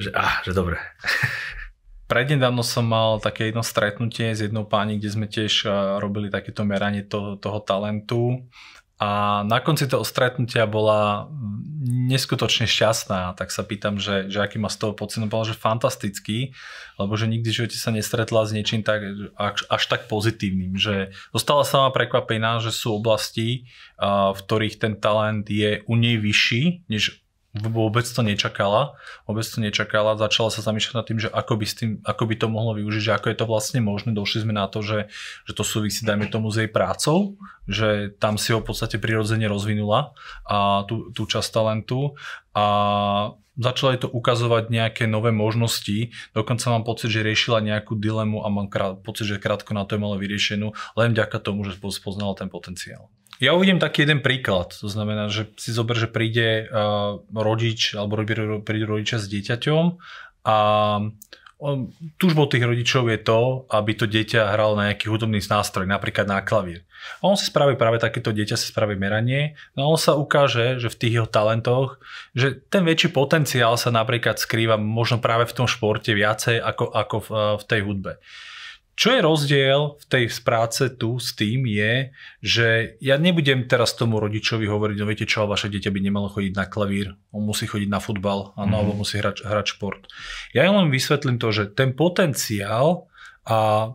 že, 0.00 0.08
ah, 0.16 0.40
že 0.40 0.56
dobre. 0.56 0.80
Prednedávno 2.08 2.64
som 2.64 2.88
mal 2.88 3.20
také 3.20 3.52
jedno 3.52 3.60
stretnutie 3.60 4.32
s 4.32 4.40
jednou 4.40 4.64
pani, 4.64 4.96
kde 4.96 5.12
sme 5.12 5.28
tiež 5.28 5.68
robili 6.00 6.32
takéto 6.32 6.64
meranie 6.64 7.04
toho, 7.04 7.36
toho 7.36 7.60
talentu 7.60 8.48
a 8.98 9.42
na 9.46 9.62
konci 9.62 9.86
toho 9.86 10.02
stretnutia 10.02 10.66
bola 10.66 11.30
neskutočne 11.88 12.66
šťastná, 12.66 13.38
tak 13.38 13.54
sa 13.54 13.62
pýtam, 13.62 14.02
že, 14.02 14.26
že 14.26 14.42
aký 14.42 14.58
má 14.58 14.66
z 14.66 14.82
toho 14.82 14.92
pocit. 14.92 15.22
No 15.22 15.30
že 15.30 15.54
fantastický, 15.54 16.50
lebo 16.98 17.14
že 17.14 17.30
nikdy 17.30 17.48
v 17.48 17.56
živote 17.62 17.78
sa 17.78 17.94
nestretla 17.94 18.42
s 18.42 18.50
niečím 18.50 18.82
tak, 18.82 19.06
až, 19.38 19.62
až 19.70 19.82
tak 19.86 20.10
pozitívnym. 20.10 20.74
Že 20.74 21.14
zostala 21.30 21.62
sa 21.62 21.86
ma 21.86 21.90
prekvapená, 21.94 22.58
že 22.58 22.74
sú 22.74 22.98
oblasti, 22.98 23.70
v 24.02 24.38
ktorých 24.38 24.82
ten 24.82 24.98
talent 24.98 25.46
je 25.46 25.86
u 25.86 25.94
nej 25.94 26.18
vyšší, 26.18 26.90
než 26.90 27.22
vôbec 27.58 28.06
to 28.06 28.22
nečakala, 28.22 28.94
vôbec 29.26 29.42
to 29.42 29.58
nečakala, 29.58 30.14
začala 30.14 30.54
sa 30.54 30.62
zamýšľať 30.62 30.94
nad 30.94 31.06
tým, 31.06 31.18
že 31.18 31.28
ako 31.28 31.52
by, 31.58 31.66
s 31.66 31.74
tým, 31.74 31.90
ako 32.06 32.22
by 32.24 32.34
to 32.38 32.46
mohlo 32.46 32.72
využiť, 32.78 33.02
že 33.02 33.16
ako 33.18 33.26
je 33.30 33.38
to 33.38 33.46
vlastne 33.50 33.80
možné, 33.82 34.14
došli 34.14 34.46
sme 34.46 34.54
na 34.54 34.70
to, 34.70 34.80
že, 34.80 35.10
že 35.44 35.52
to 35.52 35.66
súvisí, 35.66 36.06
dajme 36.06 36.30
tomu, 36.30 36.54
s 36.54 36.62
jej 36.62 36.70
prácou, 36.70 37.34
že 37.66 38.14
tam 38.22 38.38
si 38.38 38.54
ho 38.54 38.62
v 38.62 38.68
podstate 38.70 39.02
prirodzene 39.02 39.50
rozvinula 39.50 40.14
a 40.46 40.86
tú, 40.86 41.10
tú 41.10 41.26
časť 41.26 41.48
talentu. 41.50 42.14
A 42.54 42.64
začala 43.58 43.98
to 43.98 44.06
ukazovať 44.06 44.70
nejaké 44.70 45.04
nové 45.10 45.34
možnosti, 45.34 46.14
dokonca 46.32 46.64
mám 46.70 46.86
pocit, 46.86 47.10
že 47.10 47.26
riešila 47.26 47.58
nejakú 47.58 47.98
dilemu 47.98 48.46
a 48.46 48.48
mám 48.48 48.70
krát, 48.70 49.02
pocit, 49.02 49.26
že 49.26 49.42
krátko 49.42 49.74
na 49.74 49.82
to 49.82 49.98
je 49.98 50.00
malo 50.00 50.14
vyriešenú, 50.14 50.70
len 50.94 51.10
vďaka 51.12 51.42
tomu, 51.42 51.66
že 51.66 51.74
spoznala 51.74 52.38
ten 52.38 52.46
potenciál. 52.46 53.10
Ja 53.38 53.54
uvidím 53.54 53.78
taký 53.78 54.02
jeden 54.02 54.18
príklad. 54.18 54.74
To 54.82 54.90
znamená, 54.90 55.30
že 55.30 55.46
si 55.54 55.70
zober, 55.70 55.94
že 55.94 56.10
príde 56.10 56.66
uh, 56.66 57.22
rodič 57.30 57.94
alebo 57.94 58.18
príde 58.62 58.84
rodiča 58.84 59.22
s 59.22 59.30
dieťaťom 59.30 59.84
a 60.42 60.56
on, 61.58 61.90
tých 62.22 62.62
rodičov 62.62 63.10
je 63.10 63.18
to, 63.18 63.66
aby 63.66 63.90
to 63.98 64.06
dieťa 64.06 64.54
hralo 64.54 64.78
na 64.78 64.94
nejaký 64.94 65.10
hudobný 65.10 65.42
nástroj, 65.42 65.90
napríklad 65.90 66.30
na 66.30 66.38
klavír. 66.38 66.86
A 67.18 67.30
on 67.30 67.34
si 67.34 67.50
spraví 67.50 67.74
práve 67.74 67.98
takéto 67.98 68.30
dieťa, 68.30 68.54
si 68.54 68.70
spraví 68.70 68.94
meranie, 68.94 69.58
no 69.74 69.86
a 69.86 69.90
on 69.90 69.98
sa 69.98 70.14
ukáže, 70.14 70.78
že 70.78 70.86
v 70.86 70.98
tých 70.98 71.14
jeho 71.18 71.28
talentoch, 71.30 71.98
že 72.34 72.62
ten 72.70 72.86
väčší 72.86 73.10
potenciál 73.10 73.74
sa 73.74 73.90
napríklad 73.90 74.38
skrýva 74.38 74.78
možno 74.78 75.18
práve 75.18 75.50
v 75.50 75.56
tom 75.58 75.66
športe 75.66 76.14
viacej 76.14 76.62
ako, 76.62 76.94
ako 76.94 77.16
v, 77.26 77.28
v 77.58 77.64
tej 77.66 77.80
hudbe. 77.82 78.12
Čo 78.98 79.14
je 79.14 79.20
rozdiel 79.22 79.94
v 79.94 80.04
tej 80.10 80.26
práce 80.42 80.82
tu 80.98 81.22
s 81.22 81.30
tým 81.38 81.70
je, 81.70 82.10
že 82.42 82.98
ja 82.98 83.14
nebudem 83.14 83.70
teraz 83.70 83.94
tomu 83.94 84.18
rodičovi 84.18 84.66
hovoriť, 84.66 84.96
no 84.98 85.06
viete 85.06 85.22
čo, 85.22 85.46
vaše 85.46 85.70
dieťa 85.70 85.94
by 85.94 86.00
nemalo 86.02 86.26
chodiť 86.26 86.52
na 86.58 86.66
klavír, 86.66 87.14
on 87.30 87.46
musí 87.46 87.70
chodiť 87.70 87.86
na 87.86 88.02
futbal, 88.02 88.58
ano, 88.58 88.66
mm-hmm. 88.66 88.74
alebo 88.74 88.98
musí 88.98 89.22
hrať, 89.22 89.46
hrať 89.46 89.66
šport. 89.78 90.10
Ja 90.50 90.66
len 90.66 90.90
vysvetlím 90.90 91.38
to, 91.38 91.54
že 91.54 91.70
ten 91.70 91.94
potenciál 91.94 93.06
a 93.46 93.94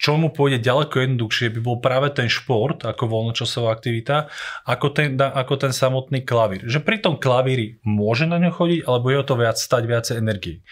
čo 0.00 0.16
mu 0.16 0.32
pôjde 0.32 0.64
ďaleko 0.64 0.96
jednoduchšie, 0.96 1.52
by 1.54 1.60
bol 1.60 1.76
práve 1.76 2.08
ten 2.16 2.24
šport 2.24 2.88
ako 2.88 3.04
voľnočasová 3.04 3.68
aktivita, 3.68 4.32
ako 4.64 4.96
ten, 4.96 5.12
ako 5.20 5.54
ten 5.60 5.76
samotný 5.76 6.24
klavír. 6.24 6.64
Že 6.64 6.80
pri 6.80 7.04
tom 7.04 7.20
klavíri 7.20 7.76
môže 7.84 8.24
na 8.24 8.40
ňo 8.40 8.48
chodiť, 8.48 8.88
alebo 8.88 9.12
je 9.12 9.20
o 9.20 9.28
to 9.28 9.34
viac 9.36 9.60
stať 9.60 9.82
viacej 9.84 10.16
energie. 10.16 10.64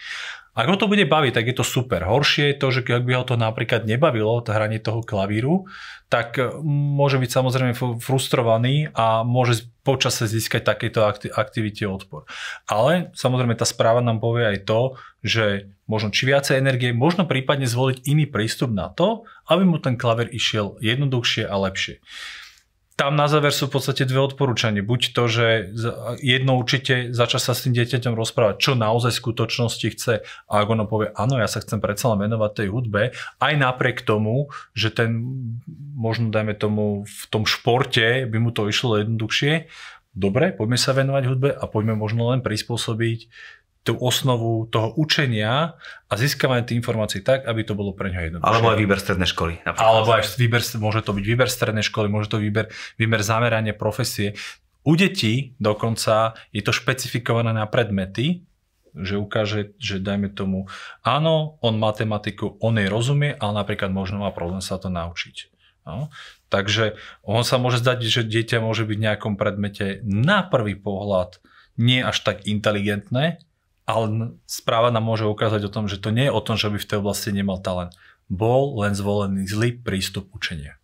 Ak 0.59 0.67
ho 0.67 0.75
to 0.75 0.91
bude 0.91 1.07
baviť, 1.07 1.31
tak 1.31 1.45
je 1.47 1.55
to 1.55 1.63
super. 1.63 2.03
Horšie 2.03 2.51
je 2.51 2.59
to, 2.59 2.67
že 2.67 2.83
ak 2.83 3.07
by 3.07 3.15
ho 3.15 3.23
to 3.23 3.39
napríklad 3.39 3.87
nebavilo, 3.87 4.43
to 4.43 4.51
hranie 4.51 4.75
toho 4.75 4.99
klavíru, 4.99 5.71
tak 6.11 6.35
e, 6.35 6.51
môže 6.67 7.15
byť 7.15 7.31
samozrejme 7.31 7.73
frustrovaný 8.03 8.91
a 8.91 9.23
môže 9.23 9.71
počase 9.87 10.27
získať 10.27 10.67
takéto 10.67 11.07
aktivite 11.31 11.87
odpor. 11.87 12.27
Ale 12.67 13.15
samozrejme 13.15 13.55
tá 13.55 13.63
správa 13.63 14.03
nám 14.03 14.19
povie 14.19 14.51
aj 14.51 14.67
to, 14.67 14.99
že 15.23 15.71
možno 15.87 16.11
či 16.11 16.27
viacej 16.27 16.59
energie, 16.59 16.91
možno 16.91 17.23
prípadne 17.23 17.63
zvoliť 17.63 18.03
iný 18.03 18.27
prístup 18.27 18.75
na 18.75 18.91
to, 18.91 19.23
aby 19.47 19.63
mu 19.63 19.79
ten 19.79 19.95
klaver 19.95 20.27
išiel 20.27 20.75
jednoduchšie 20.83 21.47
a 21.47 21.55
lepšie 21.55 22.03
tam 22.99 23.15
na 23.15 23.31
záver 23.31 23.55
sú 23.55 23.71
v 23.71 23.79
podstate 23.79 24.03
dve 24.03 24.19
odporúčania. 24.19 24.83
Buď 24.83 25.15
to, 25.15 25.23
že 25.31 25.71
jedno 26.19 26.59
určite 26.59 27.15
začať 27.15 27.41
sa 27.47 27.53
s 27.55 27.63
tým 27.63 27.71
dieťaťom 27.79 28.11
rozprávať, 28.11 28.59
čo 28.59 28.75
naozaj 28.75 29.15
v 29.15 29.21
skutočnosti 29.23 29.87
chce 29.95 30.13
a 30.27 30.53
ak 30.59 30.67
ono 30.67 30.83
povie, 30.83 31.07
áno, 31.15 31.39
ja 31.39 31.47
sa 31.47 31.63
chcem 31.63 31.79
predsa 31.79 32.11
len 32.11 32.27
venovať 32.27 32.51
tej 32.59 32.67
hudbe, 32.67 33.15
aj 33.39 33.53
napriek 33.55 34.03
tomu, 34.03 34.51
že 34.75 34.91
ten, 34.91 35.15
možno 35.95 36.27
dajme 36.27 36.59
tomu, 36.59 37.07
v 37.07 37.23
tom 37.31 37.47
športe 37.47 38.27
by 38.27 38.37
mu 38.43 38.51
to 38.51 38.67
išlo 38.67 38.99
jednoduchšie, 38.99 39.71
dobre, 40.11 40.51
poďme 40.51 40.75
sa 40.75 40.91
venovať 40.91 41.23
hudbe 41.23 41.49
a 41.55 41.63
poďme 41.71 41.95
možno 41.95 42.35
len 42.35 42.43
prispôsobiť 42.43 43.31
tú 43.83 43.95
osnovu 43.97 44.67
toho 44.67 44.91
učenia 44.99 45.79
a 46.11 46.13
získavanie 46.13 46.67
tých 46.67 46.83
informácií 46.83 47.23
tak, 47.23 47.47
aby 47.47 47.63
to 47.63 47.73
bolo 47.73 47.95
pre 47.95 48.11
ňo 48.11 48.21
jednoduché. 48.27 48.47
Alebo 48.47 48.67
aj 48.75 48.77
výber 48.77 48.99
strednej 48.99 49.29
školy. 49.31 49.53
Napríklad. 49.63 49.87
Alebo 49.87 50.09
aj 50.13 50.23
výber, 50.35 50.61
môže 50.77 50.99
to 51.01 51.11
byť 51.15 51.25
výber 51.25 51.49
strednej 51.49 51.85
školy, 51.87 52.07
môže 52.11 52.27
to 52.27 52.37
výber, 52.43 52.67
výber 52.99 53.21
zameranie 53.23 53.71
profesie. 53.71 54.35
U 54.83 54.99
detí 54.99 55.55
dokonca 55.57 56.35
je 56.51 56.61
to 56.63 56.75
špecifikované 56.75 57.55
na 57.55 57.65
predmety, 57.71 58.43
že 58.97 59.15
ukáže, 59.15 59.77
že 59.77 60.01
dajme 60.01 60.33
tomu, 60.33 60.67
áno, 61.05 61.61
on 61.63 61.77
matematiku, 61.77 62.57
on 62.59 62.75
jej 62.81 62.89
rozumie, 62.89 63.37
ale 63.37 63.63
napríklad 63.63 63.93
možno 63.93 64.25
má 64.25 64.33
problém 64.33 64.59
sa 64.59 64.81
to 64.81 64.91
naučiť. 64.91 65.55
No. 65.87 66.11
Takže 66.49 66.97
on 67.25 67.45
sa 67.45 67.61
môže 67.61 67.81
zdať, 67.81 68.05
že 68.05 68.21
dieťa 68.25 68.61
môže 68.61 68.83
byť 68.83 68.97
v 68.97 69.05
nejakom 69.05 69.33
predmete 69.37 70.01
na 70.03 70.41
prvý 70.45 70.77
pohľad 70.77 71.41
nie 71.79 72.03
až 72.03 72.19
tak 72.27 72.43
inteligentné, 72.43 73.39
ale 73.89 74.37
správa 74.45 74.93
nám 74.93 75.01
môže 75.01 75.25
ukázať 75.25 75.65
o 75.65 75.73
tom, 75.73 75.89
že 75.89 75.97
to 75.97 76.13
nie 76.13 76.29
je 76.29 76.35
o 76.37 76.45
tom, 76.45 76.61
že 76.61 76.69
by 76.69 76.77
v 76.77 76.89
tej 76.93 76.97
oblasti 77.01 77.33
nemal 77.33 77.57
talent. 77.57 77.97
Bol 78.29 78.77
len 78.85 78.93
zvolený 78.93 79.49
zlý 79.49 79.81
prístup 79.81 80.29
učenia. 80.29 80.77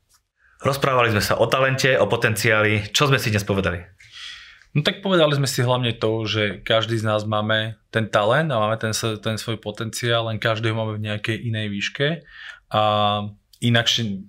Rozprávali 0.66 1.14
sme 1.14 1.22
sa 1.22 1.38
o 1.38 1.46
talente, 1.46 1.94
o 2.02 2.10
potenciáli. 2.10 2.90
Čo 2.90 3.14
sme 3.14 3.22
si 3.22 3.30
dnes 3.30 3.46
povedali? 3.46 3.86
No 4.74 4.82
tak 4.82 5.06
povedali 5.06 5.38
sme 5.38 5.46
si 5.46 5.62
hlavne 5.62 5.94
to, 5.94 6.26
že 6.26 6.66
každý 6.66 6.98
z 6.98 7.06
nás 7.06 7.22
máme 7.24 7.78
ten 7.94 8.10
talent 8.10 8.50
a 8.50 8.58
máme 8.58 8.82
ten, 8.82 8.92
ten 9.22 9.38
svoj 9.38 9.62
potenciál, 9.62 10.26
len 10.26 10.42
každý 10.42 10.74
ho 10.74 10.76
máme 10.76 10.98
v 10.98 11.06
nejakej 11.06 11.38
inej 11.46 11.68
výške. 11.70 12.08
A 12.74 12.82
inakšie 13.62 14.26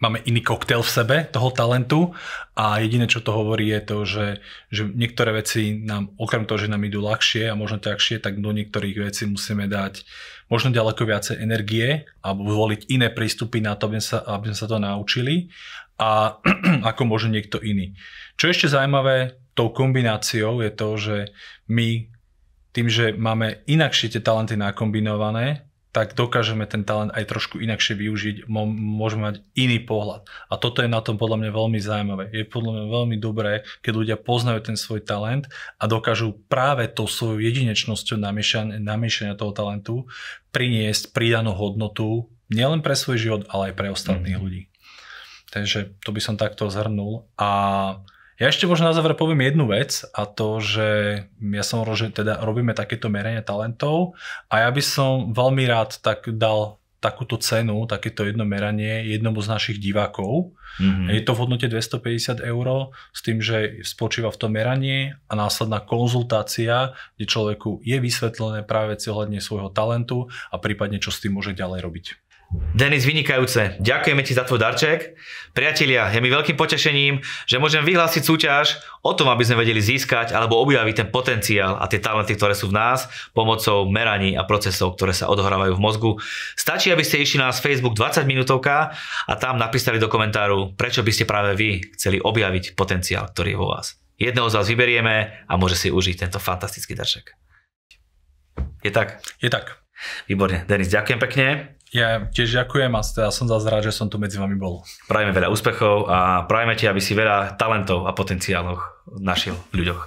máme 0.00 0.24
iný 0.24 0.40
koktail 0.40 0.80
v 0.80 0.90
sebe 0.90 1.16
toho 1.28 1.52
talentu 1.52 2.16
a 2.56 2.80
jediné, 2.80 3.04
čo 3.04 3.20
to 3.20 3.36
hovorí 3.36 3.68
je 3.68 3.80
to, 3.84 3.98
že, 4.08 4.26
že 4.72 4.82
niektoré 4.88 5.36
veci 5.36 5.76
nám, 5.76 6.16
okrem 6.16 6.48
toho, 6.48 6.66
že 6.66 6.72
nám 6.72 6.82
idú 6.88 7.04
ľahšie 7.04 7.52
a 7.52 7.58
možno 7.58 7.78
ťažšie, 7.78 8.24
tak 8.24 8.40
do 8.40 8.50
niektorých 8.50 8.96
vecí 8.96 9.28
musíme 9.28 9.68
dať 9.68 10.02
možno 10.50 10.74
ďaleko 10.74 11.04
viacej 11.06 11.36
energie 11.38 12.08
alebo 12.24 12.48
zvoliť 12.48 12.90
iné 12.90 13.12
prístupy 13.12 13.62
na 13.62 13.78
to, 13.78 13.86
aby 13.86 14.02
sa, 14.02 14.24
aby 14.24 14.50
sme 14.50 14.58
sa 14.58 14.66
to 14.66 14.76
naučili 14.80 15.52
a 16.00 16.40
ako 16.90 17.02
možno 17.06 17.36
niekto 17.36 17.60
iný. 17.60 17.94
Čo 18.40 18.48
je 18.48 18.54
ešte 18.56 18.72
zaujímavé 18.72 19.36
tou 19.52 19.68
kombináciou 19.70 20.64
je 20.64 20.70
to, 20.72 20.88
že 20.96 21.16
my 21.68 22.08
tým, 22.70 22.86
že 22.86 23.12
máme 23.18 23.66
inakšie 23.66 24.14
tie 24.14 24.22
talenty 24.22 24.54
nakombinované, 24.54 25.69
tak 25.90 26.14
dokážeme 26.14 26.66
ten 26.70 26.86
talent 26.86 27.10
aj 27.10 27.26
trošku 27.26 27.58
inakšie 27.58 27.98
využiť, 27.98 28.36
môžeme 28.46 29.26
mať 29.26 29.36
iný 29.58 29.82
pohľad. 29.82 30.22
A 30.46 30.54
toto 30.54 30.86
je 30.86 30.90
na 30.90 31.02
tom 31.02 31.18
podľa 31.18 31.42
mňa 31.42 31.50
veľmi 31.50 31.78
zaujímavé. 31.82 32.24
Je 32.30 32.46
podľa 32.46 32.72
mňa 32.78 32.86
veľmi 32.86 33.16
dobré, 33.18 33.66
keď 33.82 33.92
ľudia 33.98 34.16
poznajú 34.16 34.70
ten 34.70 34.76
svoj 34.78 35.02
talent 35.02 35.50
a 35.82 35.90
dokážu 35.90 36.38
práve 36.46 36.86
tou 36.86 37.10
svojou 37.10 37.42
jedinečnosťou 37.42 38.22
namiešania, 38.22 39.34
toho 39.34 39.50
talentu 39.54 40.06
priniesť 40.54 41.14
pridanú 41.14 41.54
hodnotu 41.54 42.30
nielen 42.50 42.82
pre 42.82 42.98
svoj 42.98 43.18
život, 43.18 43.42
ale 43.50 43.70
aj 43.70 43.74
pre 43.78 43.88
ostatných 43.94 44.36
mm. 44.36 44.42
ľudí. 44.42 44.62
Takže 45.50 45.98
to 46.02 46.10
by 46.14 46.20
som 46.22 46.38
takto 46.38 46.70
zhrnul. 46.70 47.26
A 47.34 47.50
ja 48.40 48.48
ešte 48.48 48.64
možno 48.64 48.88
na 48.88 48.96
záver 48.96 49.12
poviem 49.12 49.44
jednu 49.44 49.68
vec 49.68 50.00
a 50.16 50.24
to, 50.24 50.64
že 50.64 50.88
ja 51.28 51.64
som 51.64 51.84
že 51.92 52.08
teda 52.08 52.40
robíme 52.40 52.72
takéto 52.72 53.12
meranie 53.12 53.44
talentov 53.44 54.16
a 54.48 54.64
ja 54.64 54.70
by 54.72 54.80
som 54.80 55.36
veľmi 55.36 55.68
rád 55.68 56.00
tak 56.00 56.24
dal 56.32 56.80
takúto 57.00 57.40
cenu, 57.40 57.88
takéto 57.88 58.28
jedno 58.28 58.44
meranie 58.44 59.08
jednomu 59.08 59.40
z 59.40 59.48
našich 59.48 59.78
divákov. 59.80 60.52
Mm-hmm. 60.76 61.08
Je 61.16 61.22
to 61.24 61.32
v 61.32 61.40
hodnote 61.40 61.66
250 61.68 62.44
eur 62.44 62.92
s 63.12 63.20
tým, 63.24 63.40
že 63.40 63.80
spočíva 63.84 64.28
v 64.28 64.40
tom 64.40 64.52
meranie 64.52 65.16
a 65.28 65.32
následná 65.32 65.80
konzultácia, 65.80 66.92
kde 67.16 67.24
človeku 67.24 67.80
je 67.84 67.96
vysvetlené 67.96 68.68
práve 68.68 68.96
veci 68.96 69.08
ohľadne 69.08 69.40
svojho 69.40 69.72
talentu 69.72 70.28
a 70.52 70.60
prípadne 70.60 71.00
čo 71.00 71.08
s 71.08 71.24
tým 71.24 71.40
môže 71.40 71.56
ďalej 71.56 71.80
robiť. 71.80 72.06
Denis, 72.50 73.06
vynikajúce. 73.06 73.78
Ďakujeme 73.78 74.26
ti 74.26 74.34
za 74.34 74.42
tvoj 74.42 74.58
darček. 74.58 75.14
Priatelia, 75.54 76.10
je 76.10 76.18
mi 76.18 76.34
veľkým 76.34 76.58
potešením, 76.58 77.22
že 77.46 77.62
môžem 77.62 77.86
vyhlásiť 77.86 78.26
súťaž 78.26 78.82
o 79.06 79.14
tom, 79.14 79.30
aby 79.30 79.46
sme 79.46 79.62
vedeli 79.62 79.78
získať 79.78 80.34
alebo 80.34 80.58
objaviť 80.58 80.94
ten 80.98 81.08
potenciál 81.14 81.78
a 81.78 81.86
tie 81.86 82.02
talenty, 82.02 82.34
ktoré 82.34 82.58
sú 82.58 82.66
v 82.66 82.74
nás 82.74 83.06
pomocou 83.38 83.86
meraní 83.86 84.34
a 84.34 84.42
procesov, 84.42 84.98
ktoré 84.98 85.14
sa 85.14 85.30
odohrávajú 85.30 85.78
v 85.78 85.82
mozgu. 85.82 86.10
Stačí, 86.58 86.90
aby 86.90 87.06
ste 87.06 87.22
išli 87.22 87.38
na 87.38 87.54
nás 87.54 87.62
Facebook 87.62 87.94
20 87.94 88.26
minútovka 88.26 88.98
a 89.30 89.32
tam 89.38 89.54
napísali 89.54 90.02
do 90.02 90.10
komentáru, 90.10 90.74
prečo 90.74 91.06
by 91.06 91.12
ste 91.14 91.30
práve 91.30 91.54
vy 91.54 91.78
chceli 91.94 92.18
objaviť 92.18 92.74
potenciál, 92.74 93.30
ktorý 93.30 93.54
je 93.54 93.60
vo 93.62 93.70
vás. 93.70 93.94
Jedného 94.18 94.50
z 94.50 94.56
vás 94.58 94.66
vyberieme 94.66 95.46
a 95.46 95.52
môže 95.54 95.78
si 95.78 95.94
užiť 95.94 96.26
tento 96.26 96.42
fantastický 96.42 96.98
darček. 96.98 97.30
Je 98.82 98.90
tak? 98.90 99.22
Je 99.38 99.46
tak. 99.46 99.86
Výborne. 100.26 100.66
Denis, 100.66 100.90
ďakujem 100.90 101.20
pekne. 101.22 101.79
Ja 101.90 102.22
tiež 102.22 102.54
ďakujem 102.54 102.94
a 102.94 103.02
ja 103.02 103.34
som 103.34 103.50
zase 103.50 103.66
rád, 103.66 103.90
že 103.90 103.90
som 103.90 104.06
tu 104.06 104.14
medzi 104.14 104.38
vami 104.38 104.54
bol. 104.54 104.86
Prajeme 105.10 105.34
veľa 105.34 105.50
úspechov 105.50 106.06
a 106.06 106.46
prajeme 106.46 106.78
ti, 106.78 106.86
aby 106.86 107.02
si 107.02 107.18
veľa 107.18 107.58
talentov 107.58 108.06
a 108.06 108.14
potenciálov 108.14 108.78
našiel 109.18 109.58
v 109.74 109.82
ľuďoch. 109.82 110.02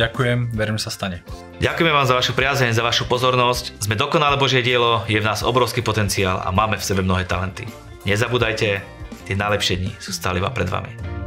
Ďakujem, 0.00 0.56
verím, 0.56 0.80
sa 0.80 0.88
stane. 0.88 1.20
Ďakujeme 1.60 1.92
vám 1.92 2.08
za 2.08 2.16
vašu 2.16 2.32
priazeň, 2.32 2.72
za 2.72 2.82
vašu 2.82 3.04
pozornosť. 3.04 3.84
Sme 3.84 4.00
dokonalé 4.00 4.40
Božie 4.40 4.64
dielo, 4.64 5.04
je 5.04 5.20
v 5.20 5.28
nás 5.28 5.44
obrovský 5.44 5.84
potenciál 5.84 6.40
a 6.40 6.48
máme 6.50 6.80
v 6.80 6.86
sebe 6.88 7.04
mnohé 7.04 7.28
talenty. 7.28 7.68
Nezabúdajte, 8.08 8.80
tie 9.28 9.34
najlepšie 9.36 9.84
dni 9.84 9.92
sú 10.00 10.10
stále 10.10 10.40
iba 10.40 10.50
pred 10.50 10.72
vami. 10.72 11.23